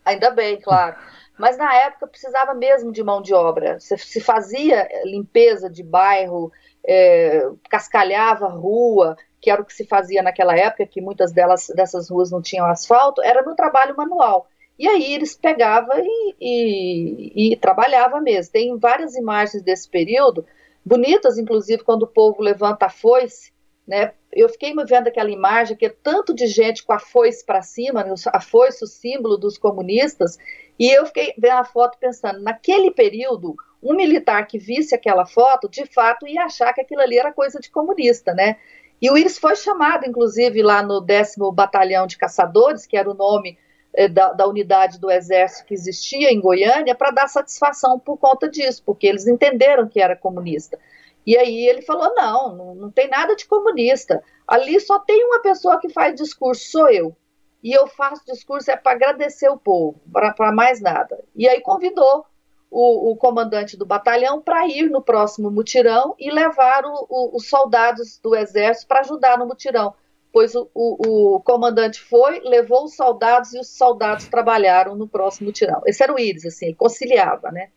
Ainda 0.04 0.30
bem, 0.30 0.60
claro. 0.60 0.96
Mas 1.38 1.56
na 1.56 1.74
época 1.74 2.06
precisava 2.06 2.54
mesmo 2.54 2.92
de 2.92 3.02
mão 3.02 3.20
de 3.20 3.34
obra. 3.34 3.78
Se, 3.80 4.20
fazia 4.20 4.88
limpeza 5.04 5.68
de 5.68 5.82
bairro, 5.82 6.52
é, 6.86 7.48
cascalhava 7.68 8.46
rua, 8.48 9.16
que 9.40 9.50
era 9.50 9.60
o 9.60 9.64
que 9.64 9.74
se 9.74 9.84
fazia 9.86 10.22
naquela 10.22 10.56
época, 10.56 10.86
que 10.86 11.00
muitas 11.00 11.32
delas, 11.32 11.68
dessas 11.74 12.08
ruas 12.08 12.30
não 12.30 12.40
tinham 12.40 12.66
asfalto, 12.66 13.22
era 13.22 13.42
no 13.42 13.56
trabalho 13.56 13.96
manual. 13.96 14.46
E 14.78 14.88
aí 14.88 15.14
eles 15.14 15.36
pegavam 15.36 15.96
e, 15.98 16.34
e, 16.40 17.52
e 17.52 17.56
trabalhava 17.56 18.20
mesmo. 18.20 18.52
Tem 18.52 18.76
várias 18.78 19.14
imagens 19.14 19.62
desse 19.62 19.88
período, 19.88 20.46
bonitas, 20.84 21.38
inclusive, 21.38 21.82
quando 21.82 22.02
o 22.02 22.08
povo 22.08 22.42
levanta 22.42 22.86
a 22.86 22.90
foice, 22.90 23.52
né? 23.86 24.12
Eu 24.32 24.48
fiquei 24.48 24.74
me 24.74 24.84
vendo 24.84 25.08
aquela 25.08 25.30
imagem 25.30 25.76
que 25.76 25.86
é 25.86 25.94
tanto 26.02 26.34
de 26.34 26.46
gente 26.46 26.82
com 26.82 26.92
a 26.92 26.98
foice 26.98 27.44
para 27.44 27.62
cima, 27.62 28.02
né? 28.02 28.14
a 28.32 28.40
foice, 28.40 28.82
o 28.82 28.86
símbolo 28.86 29.36
dos 29.36 29.58
comunistas, 29.58 30.38
e 30.78 30.90
eu 30.90 31.06
fiquei 31.06 31.34
vendo 31.38 31.58
a 31.58 31.64
foto 31.64 31.98
pensando, 31.98 32.42
naquele 32.42 32.90
período, 32.90 33.54
um 33.82 33.94
militar 33.94 34.46
que 34.46 34.58
visse 34.58 34.94
aquela 34.94 35.26
foto, 35.26 35.68
de 35.68 35.84
fato, 35.86 36.26
ia 36.26 36.44
achar 36.44 36.72
que 36.72 36.80
aquilo 36.80 37.02
ali 37.02 37.18
era 37.18 37.32
coisa 37.32 37.60
de 37.60 37.70
comunista, 37.70 38.32
né? 38.32 38.56
E 39.00 39.10
o 39.10 39.18
Iris 39.18 39.38
foi 39.38 39.54
chamado, 39.54 40.06
inclusive, 40.06 40.62
lá 40.62 40.82
no 40.82 41.00
décimo 41.00 41.52
Batalhão 41.52 42.06
de 42.06 42.16
Caçadores, 42.16 42.86
que 42.86 42.96
era 42.96 43.10
o 43.10 43.14
nome 43.14 43.58
eh, 43.92 44.08
da, 44.08 44.32
da, 44.32 44.46
unidade 44.46 44.98
do 44.98 45.10
Exército 45.10 45.66
que 45.66 45.74
existia 45.74 46.32
em 46.32 46.40
Goiânia, 46.40 46.94
para 46.94 47.10
dar 47.10 47.28
satisfação 47.28 47.98
por 47.98 48.16
conta 48.16 48.48
disso, 48.48 48.82
porque 48.84 49.06
eles 49.06 49.26
entenderam 49.26 49.86
que 49.86 50.00
era 50.00 50.16
comunista. 50.16 50.78
E 51.26 51.36
aí 51.36 51.66
ele 51.66 51.82
falou: 51.82 52.14
não, 52.14 52.56
não, 52.56 52.74
não 52.74 52.90
tem 52.90 53.08
nada 53.08 53.34
de 53.34 53.46
comunista. 53.46 54.22
Ali 54.46 54.78
só 54.80 54.98
tem 54.98 55.24
uma 55.24 55.40
pessoa 55.40 55.78
que 55.80 55.88
faz 55.88 56.14
discurso, 56.14 56.70
sou 56.70 56.90
eu. 56.90 57.16
E 57.62 57.72
eu 57.72 57.86
faço 57.86 58.22
discurso 58.26 58.70
é 58.70 58.76
para 58.76 58.92
agradecer 58.92 59.48
o 59.48 59.56
povo, 59.56 59.98
para 60.12 60.52
mais 60.52 60.82
nada. 60.82 61.18
E 61.34 61.48
aí 61.48 61.62
convidou 61.62 62.26
o, 62.70 63.12
o 63.12 63.16
comandante 63.16 63.76
do 63.76 63.86
batalhão 63.86 64.42
para 64.42 64.66
ir 64.66 64.90
no 64.90 65.00
próximo 65.00 65.50
mutirão 65.50 66.14
e 66.18 66.30
levar 66.30 66.84
o, 66.84 67.06
o, 67.08 67.36
os 67.36 67.48
soldados 67.48 68.18
do 68.18 68.34
exército 68.34 68.88
para 68.88 69.00
ajudar 69.00 69.38
no 69.38 69.46
mutirão. 69.46 69.94
Pois 70.30 70.52
o, 70.56 71.40
comandante 71.44 72.00
foi, 72.00 72.40
levou 72.40 72.84
os 72.84 72.96
soldados 72.96 73.54
e 73.54 73.60
os 73.60 73.68
soldados 73.68 74.26
trabalharam 74.26 74.96
no 74.96 75.06
próximo 75.06 75.46
mutirão. 75.46 75.80
Esse 75.86 76.02
era 76.02 76.12
o 76.12 76.18
Íris, 76.18 76.44
assim, 76.44 76.66
ele 76.66 76.74
conciliava, 76.74 77.52
né? 77.52 77.70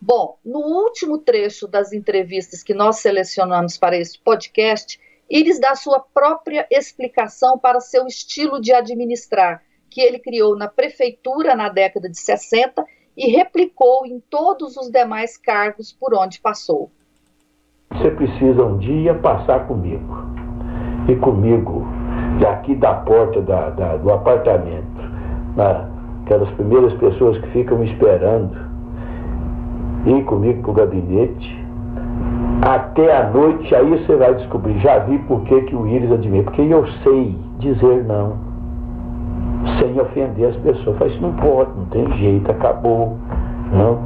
Bom, 0.00 0.38
no 0.44 0.60
último 0.60 1.18
trecho 1.18 1.66
das 1.66 1.92
entrevistas 1.92 2.62
que 2.62 2.74
nós 2.74 2.98
selecionamos 2.98 3.78
para 3.78 3.96
esse 3.96 4.18
podcast, 4.18 5.00
Iris 5.28 5.58
dá 5.58 5.74
sua 5.74 6.00
própria 6.00 6.66
explicação 6.70 7.58
para 7.58 7.80
seu 7.80 8.06
estilo 8.06 8.60
de 8.60 8.72
administrar, 8.72 9.62
que 9.90 10.00
ele 10.00 10.18
criou 10.18 10.56
na 10.56 10.68
prefeitura 10.68 11.56
na 11.56 11.68
década 11.68 12.08
de 12.08 12.18
60 12.18 12.84
e 13.16 13.28
replicou 13.30 14.06
em 14.06 14.20
todos 14.20 14.76
os 14.76 14.90
demais 14.90 15.36
cargos 15.36 15.92
por 15.92 16.14
onde 16.14 16.40
passou. 16.40 16.90
Você 17.92 18.10
precisa 18.10 18.62
um 18.62 18.78
dia 18.78 19.14
passar 19.14 19.66
comigo. 19.66 20.14
E 21.08 21.16
comigo, 21.16 21.84
daqui 22.40 22.74
da 22.74 22.94
porta 22.94 23.40
da, 23.40 23.70
da, 23.70 23.96
do 23.96 24.12
apartamento, 24.12 25.00
aquelas 26.24 26.50
primeiras 26.54 26.92
pessoas 26.94 27.38
que 27.38 27.48
ficam 27.52 27.82
esperando, 27.84 28.65
ir 30.06 30.24
comigo 30.24 30.62
para 30.62 30.70
o 30.70 30.74
gabinete, 30.74 31.66
até 32.62 33.16
a 33.16 33.30
noite, 33.30 33.74
aí 33.74 33.90
você 33.90 34.16
vai 34.16 34.34
descobrir, 34.34 34.78
já 34.80 34.98
vi 35.00 35.18
por 35.20 35.42
que, 35.42 35.60
que 35.62 35.76
o 35.76 35.86
Íris 35.86 36.10
admira, 36.10 36.44
porque 36.44 36.62
eu 36.62 36.86
sei 37.02 37.36
dizer 37.58 38.04
não, 38.04 38.34
sem 39.78 40.00
ofender 40.00 40.48
as 40.48 40.56
pessoas. 40.56 40.96
Faz 40.98 41.12
isso 41.12 41.22
não 41.22 41.32
pode, 41.34 41.70
não 41.76 41.84
tem 41.86 42.10
jeito, 42.16 42.50
acabou. 42.50 43.16
Não. 43.72 43.98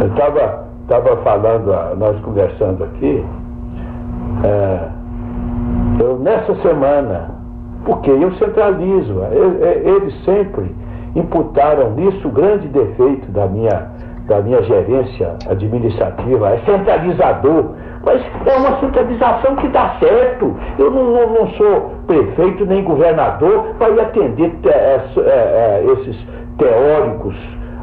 Eu 0.00 0.08
estava 0.08 0.64
tava 0.88 1.16
falando, 1.18 1.72
ah, 1.72 1.94
nós 1.96 2.18
conversando 2.20 2.84
aqui, 2.84 3.24
é, 4.44 4.88
eu 6.00 6.18
nessa 6.18 6.54
semana, 6.56 7.30
porque 7.84 8.10
eu 8.10 8.32
centralizo, 8.34 9.14
eles 9.84 10.14
sempre 10.24 10.74
imputaram 11.16 11.92
nisso 11.92 12.28
o 12.28 12.30
grande 12.30 12.68
defeito 12.68 13.30
da 13.32 13.46
minha 13.46 13.93
da 14.26 14.40
minha 14.40 14.62
gerência 14.62 15.36
administrativa, 15.48 16.50
é 16.50 16.58
centralizador, 16.64 17.72
mas 18.04 18.22
é 18.46 18.56
uma 18.56 18.78
centralização 18.80 19.56
que 19.56 19.68
dá 19.68 19.96
certo. 19.98 20.54
Eu 20.78 20.90
não, 20.90 21.04
não, 21.04 21.30
não 21.30 21.48
sou 21.50 21.92
prefeito 22.06 22.64
nem 22.66 22.82
governador 22.84 23.74
para 23.78 23.90
ir 23.90 24.00
atender 24.00 24.50
te, 24.62 24.68
é, 24.68 25.04
é, 25.16 25.20
é, 25.20 25.84
esses 25.92 26.16
teóricos 26.58 27.36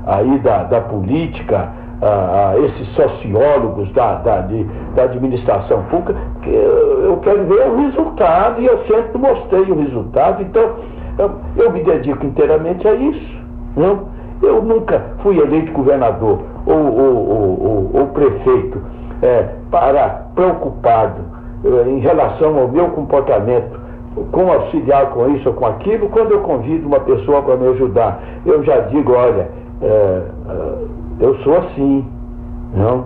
aí 0.06 0.40
da, 0.40 0.64
da 0.64 0.82
política, 0.82 1.70
a, 2.02 2.50
a 2.50 2.60
esses 2.60 2.88
sociólogos 2.96 3.92
da, 3.94 4.16
da, 4.16 4.42
de, 4.42 4.64
da 4.96 5.04
administração 5.04 5.84
pública, 5.84 6.16
que 6.42 6.50
eu, 6.50 7.18
quero 7.24 7.46
ver 7.46 7.68
o 7.68 7.78
resultado 7.78 8.62
e 8.62 8.66
eu 8.66 8.80
sempre 8.86 9.18
mostrei 9.18 9.62
o 9.62 9.80
resultado, 9.80 10.42
então 10.42 10.76
eu, 11.20 11.32
eu 11.58 11.72
me 11.72 11.84
dedico 11.84 12.26
inteiramente 12.26 12.88
a 12.88 12.94
isso. 12.94 13.42
Não? 13.76 14.21
Eu 14.42 14.62
nunca 14.62 15.02
fui 15.22 15.38
eleito 15.40 15.72
governador 15.72 16.40
ou, 16.66 16.76
ou, 16.76 17.30
ou, 17.30 17.92
ou 17.94 18.08
prefeito 18.08 18.82
é, 19.22 19.50
para 19.70 20.26
preocupado 20.36 21.22
é, 21.64 21.90
em 21.90 22.00
relação 22.00 22.58
ao 22.58 22.68
meu 22.68 22.90
comportamento 22.90 23.80
com 24.32 24.52
auxiliar 24.52 25.10
com 25.12 25.30
isso 25.30 25.48
ou 25.50 25.56
com 25.56 25.66
aquilo, 25.66 26.10
quando 26.10 26.32
eu 26.32 26.42
convido 26.42 26.88
uma 26.88 27.00
pessoa 27.00 27.42
para 27.42 27.56
me 27.56 27.68
ajudar, 27.70 28.22
eu 28.46 28.62
já 28.64 28.82
digo, 28.82 29.14
olha, 29.14 29.48
é, 29.82 29.86
é 29.88 30.92
eu 31.22 31.36
sou 31.44 31.58
assim, 31.58 32.06
não? 32.74 33.06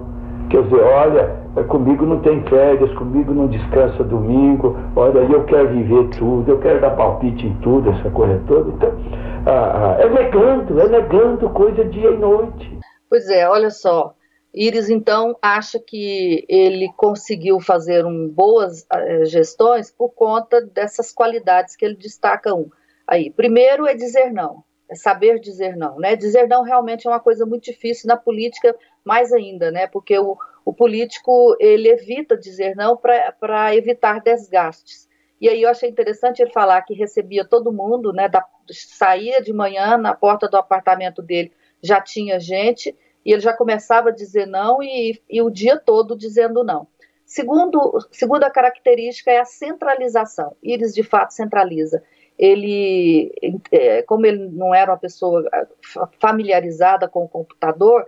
Quer 0.49 0.63
dizer, 0.63 0.81
olha, 0.81 1.44
comigo 1.63 2.05
não 2.05 2.19
tem 2.21 2.43
férias, 2.43 2.93
comigo 2.97 3.33
não 3.33 3.47
descansa 3.47 4.03
domingo, 4.03 4.77
olha, 4.95 5.19
eu 5.19 5.45
quero 5.45 5.69
viver 5.69 6.09
tudo, 6.09 6.51
eu 6.51 6.59
quero 6.59 6.81
dar 6.81 6.91
palpite 6.91 7.47
em 7.47 7.55
tudo, 7.61 7.89
essa 7.89 8.09
coisa 8.09 8.41
toda. 8.47 8.69
Então, 8.71 8.91
ah, 9.47 9.95
ah, 9.97 10.01
é 10.01 10.09
negando, 10.09 10.79
é 10.79 10.87
negando 10.89 11.49
coisa 11.49 11.85
dia 11.85 12.09
e 12.09 12.17
noite. 12.17 12.79
Pois 13.09 13.29
é, 13.29 13.47
olha 13.47 13.69
só. 13.69 14.13
Iris, 14.53 14.89
então, 14.89 15.35
acha 15.41 15.79
que 15.79 16.45
ele 16.47 16.89
conseguiu 16.95 17.59
fazer 17.59 18.05
um, 18.05 18.29
boas 18.29 18.83
uh, 18.83 19.25
gestões 19.25 19.91
por 19.91 20.09
conta 20.09 20.61
dessas 20.61 21.11
qualidades 21.11 21.75
que 21.75 21.85
ele 21.85 21.95
destaca 21.95 22.55
um. 22.55 22.69
Aí, 23.05 23.29
primeiro 23.29 23.85
é 23.85 23.93
dizer 23.93 24.31
não, 24.31 24.63
é 24.89 24.95
saber 24.95 25.39
dizer 25.39 25.75
não, 25.75 25.99
né? 25.99 26.15
Dizer 26.15 26.47
não 26.47 26.63
realmente 26.63 27.05
é 27.05 27.09
uma 27.09 27.19
coisa 27.19 27.45
muito 27.45 27.65
difícil 27.65 28.07
na 28.07 28.15
política, 28.15 28.73
mais 29.05 29.31
ainda, 29.31 29.71
né? 29.71 29.87
Porque 29.87 30.17
o, 30.17 30.37
o 30.65 30.73
político, 30.73 31.55
ele 31.59 31.87
evita 31.87 32.35
dizer 32.35 32.75
não 32.75 32.97
para 32.97 33.75
evitar 33.75 34.19
desgastes. 34.19 35.07
E 35.39 35.47
aí 35.47 35.61
eu 35.61 35.69
achei 35.69 35.89
interessante 35.89 36.41
ele 36.41 36.51
falar 36.51 36.81
que 36.81 36.93
recebia 36.93 37.45
todo 37.45 37.71
mundo, 37.71 38.11
né? 38.11 38.27
Da, 38.27 38.43
saía 38.71 39.41
de 39.41 39.53
manhã 39.53 39.97
na 39.97 40.15
porta 40.15 40.47
do 40.47 40.57
apartamento 40.57 41.21
dele, 41.21 41.51
já 41.81 42.01
tinha 42.01 42.39
gente, 42.39 42.95
e 43.23 43.31
ele 43.31 43.41
já 43.41 43.53
começava 43.53 44.09
a 44.09 44.13
dizer 44.13 44.47
não 44.47 44.81
e, 44.81 45.21
e 45.29 45.41
o 45.41 45.49
dia 45.49 45.77
todo 45.77 46.17
dizendo 46.17 46.63
não. 46.63 46.87
Segundo, 47.25 47.99
segunda 48.11 48.49
característica 48.49 49.31
é 49.31 49.39
a 49.39 49.45
centralização. 49.45 50.55
Iris, 50.61 50.93
de 50.93 51.03
fato, 51.03 51.31
centraliza. 51.31 52.03
Ele, 52.37 53.33
é, 53.71 54.03
como 54.03 54.25
ele 54.25 54.47
não 54.49 54.75
era 54.75 54.91
uma 54.91 54.97
pessoa 54.97 55.43
familiarizada 56.19 57.07
com 57.07 57.23
o 57.23 57.29
computador, 57.29 58.05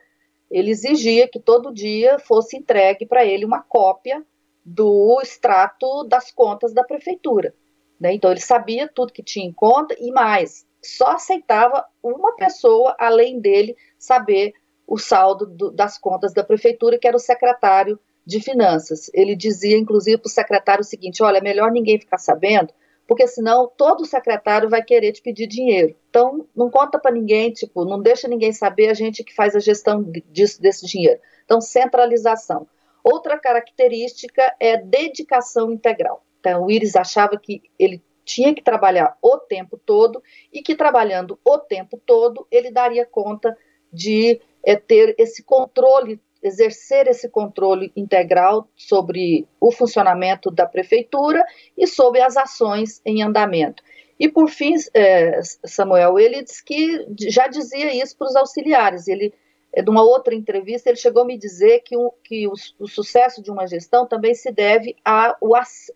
ele 0.49 0.71
exigia 0.71 1.27
que 1.27 1.39
todo 1.39 1.73
dia 1.73 2.19
fosse 2.19 2.57
entregue 2.57 3.05
para 3.05 3.25
ele 3.25 3.45
uma 3.45 3.61
cópia 3.61 4.25
do 4.63 5.19
extrato 5.21 6.03
das 6.03 6.31
contas 6.31 6.73
da 6.73 6.83
prefeitura. 6.83 7.53
Né? 7.99 8.13
Então, 8.13 8.31
ele 8.31 8.39
sabia 8.39 8.87
tudo 8.87 9.13
que 9.13 9.23
tinha 9.23 9.45
em 9.45 9.53
conta 9.53 9.95
e 9.99 10.11
mais, 10.11 10.65
só 10.83 11.11
aceitava 11.11 11.85
uma 12.01 12.35
pessoa, 12.35 12.95
além 12.99 13.39
dele, 13.39 13.75
saber 13.97 14.53
o 14.85 14.97
saldo 14.97 15.45
do, 15.45 15.71
das 15.71 15.97
contas 15.97 16.33
da 16.33 16.43
prefeitura, 16.43 16.97
que 16.97 17.07
era 17.07 17.17
o 17.17 17.19
secretário 17.19 17.99
de 18.25 18.41
Finanças. 18.41 19.09
Ele 19.13 19.35
dizia, 19.35 19.77
inclusive, 19.77 20.17
para 20.17 20.27
o 20.27 20.31
secretário 20.31 20.81
o 20.81 20.85
seguinte: 20.85 21.23
olha, 21.23 21.37
é 21.39 21.41
melhor 21.41 21.71
ninguém 21.71 21.99
ficar 21.99 22.17
sabendo, 22.17 22.73
porque 23.07 23.25
senão 23.25 23.71
todo 23.77 24.05
secretário 24.05 24.69
vai 24.69 24.83
querer 24.83 25.13
te 25.13 25.21
pedir 25.21 25.47
dinheiro. 25.47 25.95
Então, 26.09 26.45
não 26.53 26.69
conta 26.69 26.99
para 26.99 27.11
ninguém, 27.11 27.51
tipo, 27.51 27.85
não 27.85 28.01
deixa 28.01 28.27
ninguém 28.27 28.51
saber 28.51 28.89
a 28.89 28.93
gente 28.93 29.23
que 29.23 29.33
faz 29.33 29.55
a 29.55 29.59
gestão 29.59 30.03
disso, 30.29 30.61
desse 30.61 30.85
dinheiro. 30.85 31.19
Então, 31.45 31.61
centralização. 31.61 32.67
Outra 33.01 33.39
característica 33.39 34.53
é 34.59 34.75
dedicação 34.75 35.71
integral. 35.71 36.25
Então, 36.41 36.65
o 36.65 36.71
Iris 36.71 36.97
achava 36.97 37.37
que 37.37 37.61
ele 37.79 38.03
tinha 38.25 38.53
que 38.53 38.61
trabalhar 38.61 39.17
o 39.21 39.37
tempo 39.37 39.77
todo 39.77 40.21
e 40.51 40.61
que 40.61 40.75
trabalhando 40.75 41.39
o 41.45 41.57
tempo 41.57 41.97
todo 42.05 42.45
ele 42.51 42.69
daria 42.69 43.05
conta 43.05 43.57
de 43.91 44.41
é, 44.65 44.75
ter 44.75 45.15
esse 45.17 45.41
controle, 45.41 46.21
exercer 46.47 47.07
esse 47.07 47.29
controle 47.29 47.91
integral 47.95 48.67
sobre 48.75 49.47
o 49.59 49.71
funcionamento 49.71 50.49
da 50.49 50.65
prefeitura 50.65 51.45
e 51.77 51.85
sobre 51.85 52.21
as 52.21 52.35
ações 52.37 53.01
em 53.05 53.21
andamento. 53.21 53.83
E 54.19 54.27
por 54.27 54.49
fim, 54.49 54.73
é, 54.93 55.39
Samuel, 55.65 56.17
ele 56.17 56.43
disse 56.43 56.63
que 56.63 57.05
já 57.29 57.47
dizia 57.47 57.93
isso 57.93 58.17
para 58.17 58.27
os 58.27 58.35
auxiliares. 58.35 59.07
Ele 59.07 59.31
é, 59.71 59.81
uma 59.87 60.03
outra 60.03 60.33
entrevista, 60.33 60.89
ele 60.89 60.97
chegou 60.97 61.21
a 61.21 61.25
me 61.25 61.37
dizer 61.37 61.81
que, 61.81 61.95
o, 61.95 62.11
que 62.23 62.47
o, 62.47 62.53
o 62.79 62.87
sucesso 62.87 63.43
de 63.43 63.51
uma 63.51 63.67
gestão 63.67 64.07
também 64.07 64.33
se 64.33 64.51
deve 64.51 64.95
ao, 65.05 65.37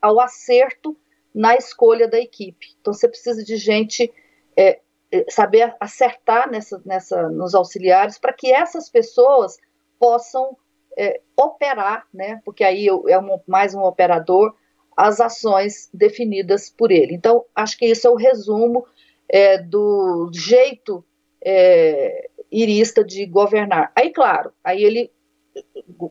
ao 0.02 0.20
acerto 0.20 0.96
na 1.34 1.56
escolha 1.56 2.08
da 2.08 2.20
equipe. 2.20 2.76
Então, 2.80 2.94
você 2.94 3.08
precisa 3.08 3.44
de 3.44 3.56
gente, 3.56 4.14
é, 4.56 4.80
é, 5.12 5.26
saber 5.30 5.76
acertar 5.80 6.52
nessa, 6.52 6.82
nessa, 6.86 7.30
nos 7.30 7.56
auxiliares, 7.56 8.20
para 8.20 8.34
que 8.34 8.52
essas 8.52 8.90
pessoas 8.90 9.58
possam 10.02 10.58
é, 10.98 11.22
operar, 11.38 12.08
né, 12.12 12.42
porque 12.44 12.64
aí 12.64 12.88
é 12.88 13.20
um, 13.20 13.40
mais 13.46 13.76
um 13.76 13.84
operador, 13.84 14.56
as 14.98 15.22
ações 15.22 15.90
definidas 15.94 16.72
por 16.72 16.92
ele. 16.92 17.14
Então, 17.14 17.46
acho 17.56 17.78
que 17.78 17.86
isso 17.86 18.08
é 18.08 18.10
o 18.10 18.16
resumo 18.16 18.84
é, 19.30 19.60
do 19.60 20.32
jeito 20.34 21.06
é, 21.40 22.28
irista 22.52 23.04
de 23.04 23.28
governar. 23.28 23.92
Aí, 23.96 24.12
claro, 24.12 24.52
aí 24.64 24.84
ele, 24.84 25.12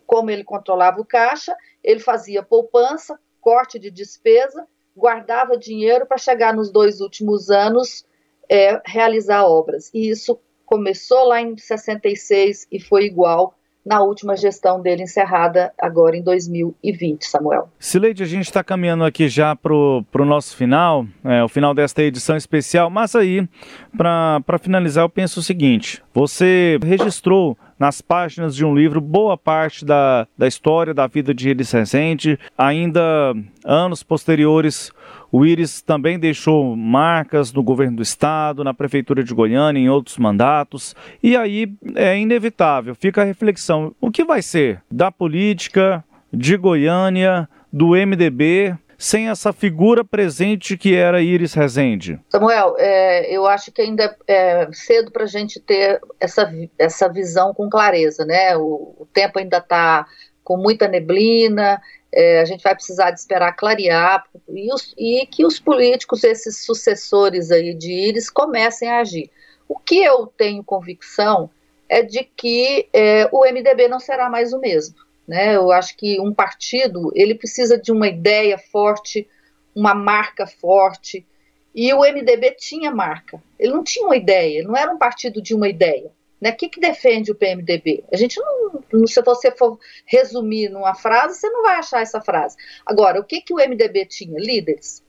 como 0.07 0.31
ele 0.31 0.44
controlava 0.44 1.00
o 1.00 1.05
caixa, 1.05 1.55
ele 1.83 1.98
fazia 1.98 2.44
poupança, 2.44 3.18
corte 3.40 3.76
de 3.76 3.90
despesa, 3.90 4.66
guardava 4.96 5.59
dinheiro 5.59 6.07
para 6.07 6.16
chegar 6.16 6.55
nos 6.55 6.70
dois 6.70 7.00
últimos 7.00 7.50
anos 7.50 8.07
é, 8.48 8.81
realizar 8.87 9.44
obras. 9.44 9.90
E 9.92 10.09
isso 10.09 10.40
começou 10.64 11.24
lá 11.24 11.40
em 11.40 11.59
66 11.59 12.68
e 12.70 12.81
foi 12.81 13.05
igual 13.05 13.55
na 13.90 14.00
última 14.00 14.37
gestão 14.37 14.81
dele 14.81 15.03
encerrada 15.03 15.72
agora 15.76 16.16
em 16.16 16.22
2020, 16.22 17.24
Samuel. 17.26 17.68
Sileide, 17.76 18.22
a 18.22 18.26
gente 18.26 18.44
está 18.44 18.62
caminhando 18.62 19.03
aqui 19.03 19.29
já 19.29 19.57
para 19.57 19.74
o 19.74 20.24
nosso 20.24 20.55
final, 20.57 21.05
é, 21.24 21.42
o 21.42 21.48
final 21.48 21.74
desta 21.74 22.00
edição 22.00 22.37
especial, 22.37 22.88
mas 22.88 23.16
aí, 23.16 23.48
para 23.96 24.59
finalizar, 24.61 25.03
eu 25.03 25.09
penso 25.09 25.40
o 25.40 25.42
seguinte: 25.42 26.00
você 26.14 26.79
registrou 26.81 27.59
nas 27.81 28.03
páginas 28.03 28.55
de 28.55 28.62
um 28.62 28.75
livro 28.75 29.01
boa 29.01 29.38
parte 29.38 29.87
da, 29.87 30.29
da 30.37 30.47
história 30.47 30.93
da 30.93 31.07
vida 31.07 31.33
de 31.33 31.49
Iris 31.49 31.73
Rezende. 31.73 32.38
Ainda 32.57 33.35
anos 33.64 34.03
posteriores, 34.03 34.93
o 35.33 35.47
Iris 35.47 35.81
também 35.81 36.19
deixou 36.19 36.77
marcas 36.77 37.51
no 37.55 37.62
governo 37.62 37.97
do 37.97 38.03
estado, 38.03 38.62
na 38.62 38.75
prefeitura 38.75 39.25
de 39.25 39.33
Goiânia, 39.33 39.81
em 39.81 39.88
outros 39.88 40.19
mandatos. 40.19 40.95
E 41.23 41.35
aí 41.35 41.73
é 41.95 42.19
inevitável, 42.19 42.95
fica 42.95 43.23
a 43.23 43.25
reflexão: 43.25 43.95
o 43.99 44.11
que 44.11 44.25
vai 44.25 44.43
ser 44.43 44.83
da 44.90 45.11
política 45.11 46.05
de 46.31 46.59
Goiânia, 46.59 47.49
do 47.73 47.93
MDB? 47.93 48.77
Sem 49.01 49.31
essa 49.31 49.51
figura 49.51 50.05
presente 50.05 50.77
que 50.77 50.95
era 50.95 51.23
Iris 51.23 51.55
Rezende? 51.55 52.21
Samuel, 52.29 52.77
é, 52.79 53.35
eu 53.35 53.47
acho 53.47 53.73
que 53.73 53.81
ainda 53.81 54.15
é 54.29 54.69
cedo 54.73 55.11
para 55.11 55.25
a 55.25 55.27
gente 55.27 55.59
ter 55.59 55.99
essa, 56.21 56.53
essa 56.79 57.09
visão 57.09 57.55
com 57.55 57.71
clareza, 57.71 58.27
né? 58.27 58.55
O, 58.59 58.95
o 58.99 59.09
tempo 59.11 59.39
ainda 59.39 59.57
está 59.57 60.07
com 60.45 60.59
muita 60.59 60.87
neblina, 60.87 61.81
é, 62.13 62.43
a 62.43 62.45
gente 62.45 62.63
vai 62.63 62.75
precisar 62.75 63.11
de 63.11 63.21
esperar 63.21 63.57
clarear 63.57 64.23
e, 64.47 64.71
os, 64.71 64.95
e, 64.99 65.27
que 65.27 65.47
os 65.47 65.59
políticos, 65.59 66.23
esses 66.23 66.63
sucessores 66.63 67.51
aí 67.51 67.73
de 67.73 67.91
Iris, 67.91 68.29
comecem 68.29 68.91
a 68.91 68.99
agir. 68.99 69.31
O 69.67 69.79
que 69.79 69.97
eu 69.97 70.27
tenho 70.27 70.63
convicção 70.63 71.49
é 71.89 72.03
de 72.03 72.23
que 72.23 72.87
é, 72.93 73.27
o 73.33 73.47
MDB 73.51 73.89
não 73.89 73.99
será 73.99 74.29
mais 74.29 74.53
o 74.53 74.61
mesmo. 74.61 74.95
Né? 75.31 75.55
Eu 75.55 75.71
acho 75.71 75.97
que 75.97 76.21
um 76.21 76.35
partido 76.35 77.12
ele 77.14 77.37
precisa 77.37 77.79
de 77.79 77.93
uma 77.93 78.09
ideia 78.09 78.59
forte, 78.59 79.29
uma 79.73 79.95
marca 79.95 80.45
forte. 80.45 81.25
E 81.73 81.95
o 81.95 82.01
MDB 82.01 82.57
tinha 82.59 82.90
marca. 82.90 83.40
Ele 83.57 83.73
não 83.73 83.85
tinha 83.85 84.05
uma 84.05 84.16
ideia, 84.16 84.64
não 84.64 84.77
era 84.77 84.93
um 84.93 84.99
partido 84.99 85.40
de 85.40 85.55
uma 85.55 85.69
ideia. 85.69 86.11
Né? 86.40 86.51
O 86.51 86.57
que, 86.57 86.69
que 86.69 86.81
defende 86.81 87.31
o 87.31 87.37
PMDB? 87.37 88.03
A 88.12 88.16
gente 88.16 88.40
não, 88.40 89.07
se 89.07 89.23
você 89.23 89.53
for 89.53 89.79
resumir 90.05 90.69
numa 90.69 90.97
frase, 90.97 91.38
você 91.38 91.49
não 91.49 91.62
vai 91.62 91.77
achar 91.77 92.03
essa 92.03 92.21
frase. 92.21 92.57
Agora, 92.85 93.21
o 93.21 93.25
que, 93.25 93.40
que 93.40 93.55
o 93.55 93.59
MDB 93.59 94.07
tinha? 94.07 94.37
Líderes. 94.37 95.01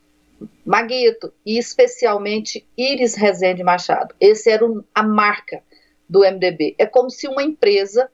Maguito 0.63 1.33
e 1.43 1.57
especialmente 1.57 2.63
Iris 2.77 3.15
Rezende 3.15 3.63
Machado. 3.63 4.13
Esse 4.19 4.51
era 4.51 4.67
a 4.93 5.01
marca 5.01 5.63
do 6.07 6.19
MDB. 6.19 6.75
É 6.77 6.85
como 6.85 7.09
se 7.09 7.27
uma 7.27 7.41
empresa 7.41 8.07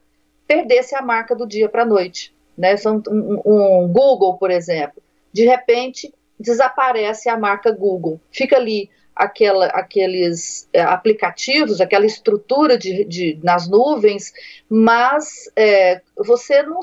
perdesse 0.48 0.96
a 0.96 1.02
marca 1.02 1.36
do 1.36 1.46
dia 1.46 1.68
para 1.68 1.84
a 1.84 1.86
noite. 1.86 2.34
Né? 2.58 2.76
Um, 2.86 3.42
um 3.46 3.88
Google, 3.88 4.38
por 4.38 4.50
exemplo, 4.50 5.02
de 5.32 5.46
repente 5.46 6.14
desaparece 6.40 7.30
a 7.30 7.38
marca 7.38 7.72
Google. 7.72 8.20
Fica 8.32 8.56
ali 8.56 8.90
aquela, 9.16 9.66
aqueles 9.68 10.70
é, 10.72 10.82
aplicativos, 10.82 11.82
aquela 11.82 12.06
estrutura 12.06 12.78
de, 12.78 13.04
de 13.06 13.40
nas 13.44 13.68
nuvens, 13.68 14.32
mas 14.70 15.52
é, 15.56 16.02
você 16.16 16.62
não, 16.64 16.80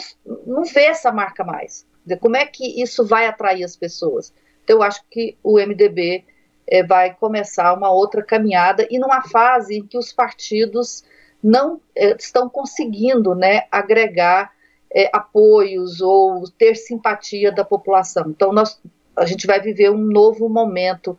não 0.46 0.64
vê 0.64 0.84
essa 0.84 1.12
marca 1.12 1.44
mais. 1.44 1.86
Como 2.20 2.36
é 2.36 2.44
que 2.44 2.82
isso 2.82 3.04
vai 3.04 3.26
atrair 3.26 3.64
as 3.64 3.76
pessoas? 3.76 4.32
Então, 4.62 4.76
eu 4.76 4.82
acho 4.82 5.02
que 5.10 5.36
o 5.42 5.58
MDB 5.58 6.24
é, 6.66 6.82
vai 6.82 7.14
começar 7.14 7.72
uma 7.72 7.90
outra 7.90 8.22
caminhada 8.22 8.86
e 8.90 8.98
numa 8.98 9.22
fase 9.22 9.78
em 9.78 9.86
que 9.86 9.96
os 9.96 10.12
partidos 10.12 11.04
não 11.44 11.78
é, 11.94 12.16
estão 12.16 12.48
conseguindo 12.48 13.34
né, 13.34 13.64
agregar 13.70 14.50
é, 14.90 15.10
apoios 15.12 16.00
ou 16.00 16.42
ter 16.56 16.74
simpatia 16.74 17.52
da 17.52 17.62
população. 17.62 18.30
Então, 18.30 18.50
nós, 18.50 18.80
a 19.14 19.26
gente 19.26 19.46
vai 19.46 19.60
viver 19.60 19.90
um 19.90 19.98
novo 19.98 20.48
momento 20.48 21.18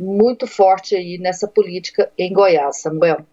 muito 0.00 0.46
forte 0.46 0.96
aí 0.96 1.18
nessa 1.18 1.46
política 1.46 2.10
em 2.16 2.32
Goiás, 2.32 2.80
Samuel. 2.80 3.26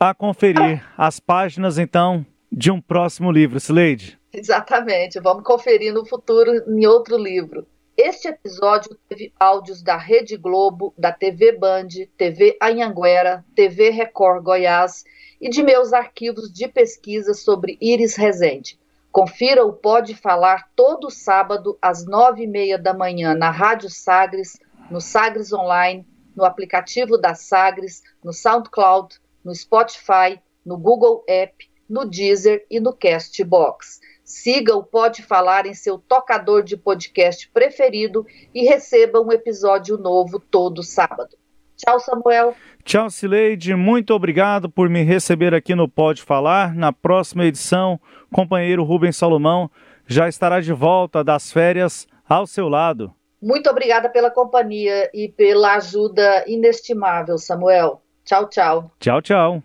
A 0.00 0.14
conferir 0.14 0.82
as 0.96 1.20
páginas, 1.20 1.76
então, 1.76 2.24
de 2.50 2.70
um 2.70 2.80
próximo 2.80 3.30
livro, 3.30 3.60
Sileide. 3.60 4.18
Exatamente, 4.32 5.20
vamos 5.20 5.44
conferir 5.44 5.92
no 5.92 6.06
futuro 6.06 6.50
em 6.66 6.86
outro 6.86 7.18
livro. 7.18 7.66
Este 7.96 8.28
episódio 8.28 8.96
teve 9.08 9.30
áudios 9.38 9.82
da 9.82 9.98
Rede 9.98 10.38
Globo, 10.38 10.94
da 10.96 11.12
TV 11.12 11.52
Band, 11.52 11.88
TV 12.16 12.56
Anhanguera, 12.60 13.44
TV 13.54 13.90
Record 13.90 14.42
Goiás 14.42 15.04
e 15.42 15.50
de 15.50 15.60
meus 15.60 15.92
arquivos 15.92 16.52
de 16.52 16.68
pesquisa 16.68 17.34
sobre 17.34 17.76
Iris 17.80 18.14
Rezende. 18.14 18.78
Confira 19.10 19.66
o 19.66 19.72
Pode 19.72 20.14
Falar 20.14 20.70
todo 20.76 21.10
sábado 21.10 21.76
às 21.82 22.06
nove 22.06 22.44
e 22.44 22.46
meia 22.46 22.78
da 22.78 22.94
manhã 22.94 23.34
na 23.34 23.50
Rádio 23.50 23.90
Sagres, 23.90 24.56
no 24.88 25.00
Sagres 25.00 25.52
Online, 25.52 26.06
no 26.36 26.44
aplicativo 26.44 27.18
da 27.18 27.34
Sagres, 27.34 28.04
no 28.22 28.32
SoundCloud, 28.32 29.20
no 29.44 29.52
Spotify, 29.52 30.40
no 30.64 30.78
Google 30.78 31.24
App, 31.28 31.68
no 31.88 32.04
Deezer 32.04 32.64
e 32.70 32.78
no 32.78 32.92
Castbox. 32.92 34.00
Siga 34.24 34.76
o 34.76 34.84
Pode 34.84 35.24
Falar 35.24 35.66
em 35.66 35.74
seu 35.74 35.98
tocador 35.98 36.62
de 36.62 36.76
podcast 36.76 37.50
preferido 37.50 38.24
e 38.54 38.64
receba 38.64 39.20
um 39.20 39.32
episódio 39.32 39.98
novo 39.98 40.38
todo 40.38 40.84
sábado. 40.84 41.36
Tchau, 41.84 41.98
Samuel. 41.98 42.54
Tchau, 42.84 43.10
Cileide. 43.10 43.74
Muito 43.74 44.14
obrigado 44.14 44.70
por 44.70 44.88
me 44.88 45.02
receber 45.02 45.52
aqui 45.52 45.74
no 45.74 45.88
Pode 45.88 46.22
Falar. 46.22 46.74
Na 46.74 46.92
próxima 46.92 47.44
edição, 47.44 47.98
companheiro 48.32 48.84
Rubens 48.84 49.16
Salomão 49.16 49.70
já 50.06 50.28
estará 50.28 50.60
de 50.60 50.72
volta 50.72 51.24
das 51.24 51.52
férias 51.52 52.06
ao 52.28 52.46
seu 52.46 52.68
lado. 52.68 53.12
Muito 53.40 53.68
obrigada 53.68 54.08
pela 54.08 54.30
companhia 54.30 55.10
e 55.12 55.28
pela 55.28 55.74
ajuda 55.74 56.44
inestimável, 56.46 57.36
Samuel. 57.38 58.00
Tchau, 58.24 58.48
tchau. 58.48 58.92
Tchau, 59.00 59.20
tchau. 59.20 59.62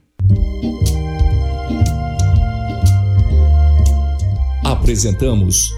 Apresentamos 4.65 5.71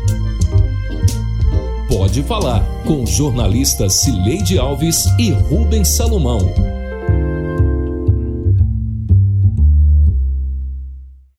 Pode 1.90 2.22
Falar 2.22 2.64
com 2.86 3.04
jornalistas 3.04 4.02
Cileide 4.02 4.60
Alves 4.60 5.06
e 5.18 5.32
Rubens 5.32 5.88
Salomão. 5.88 6.79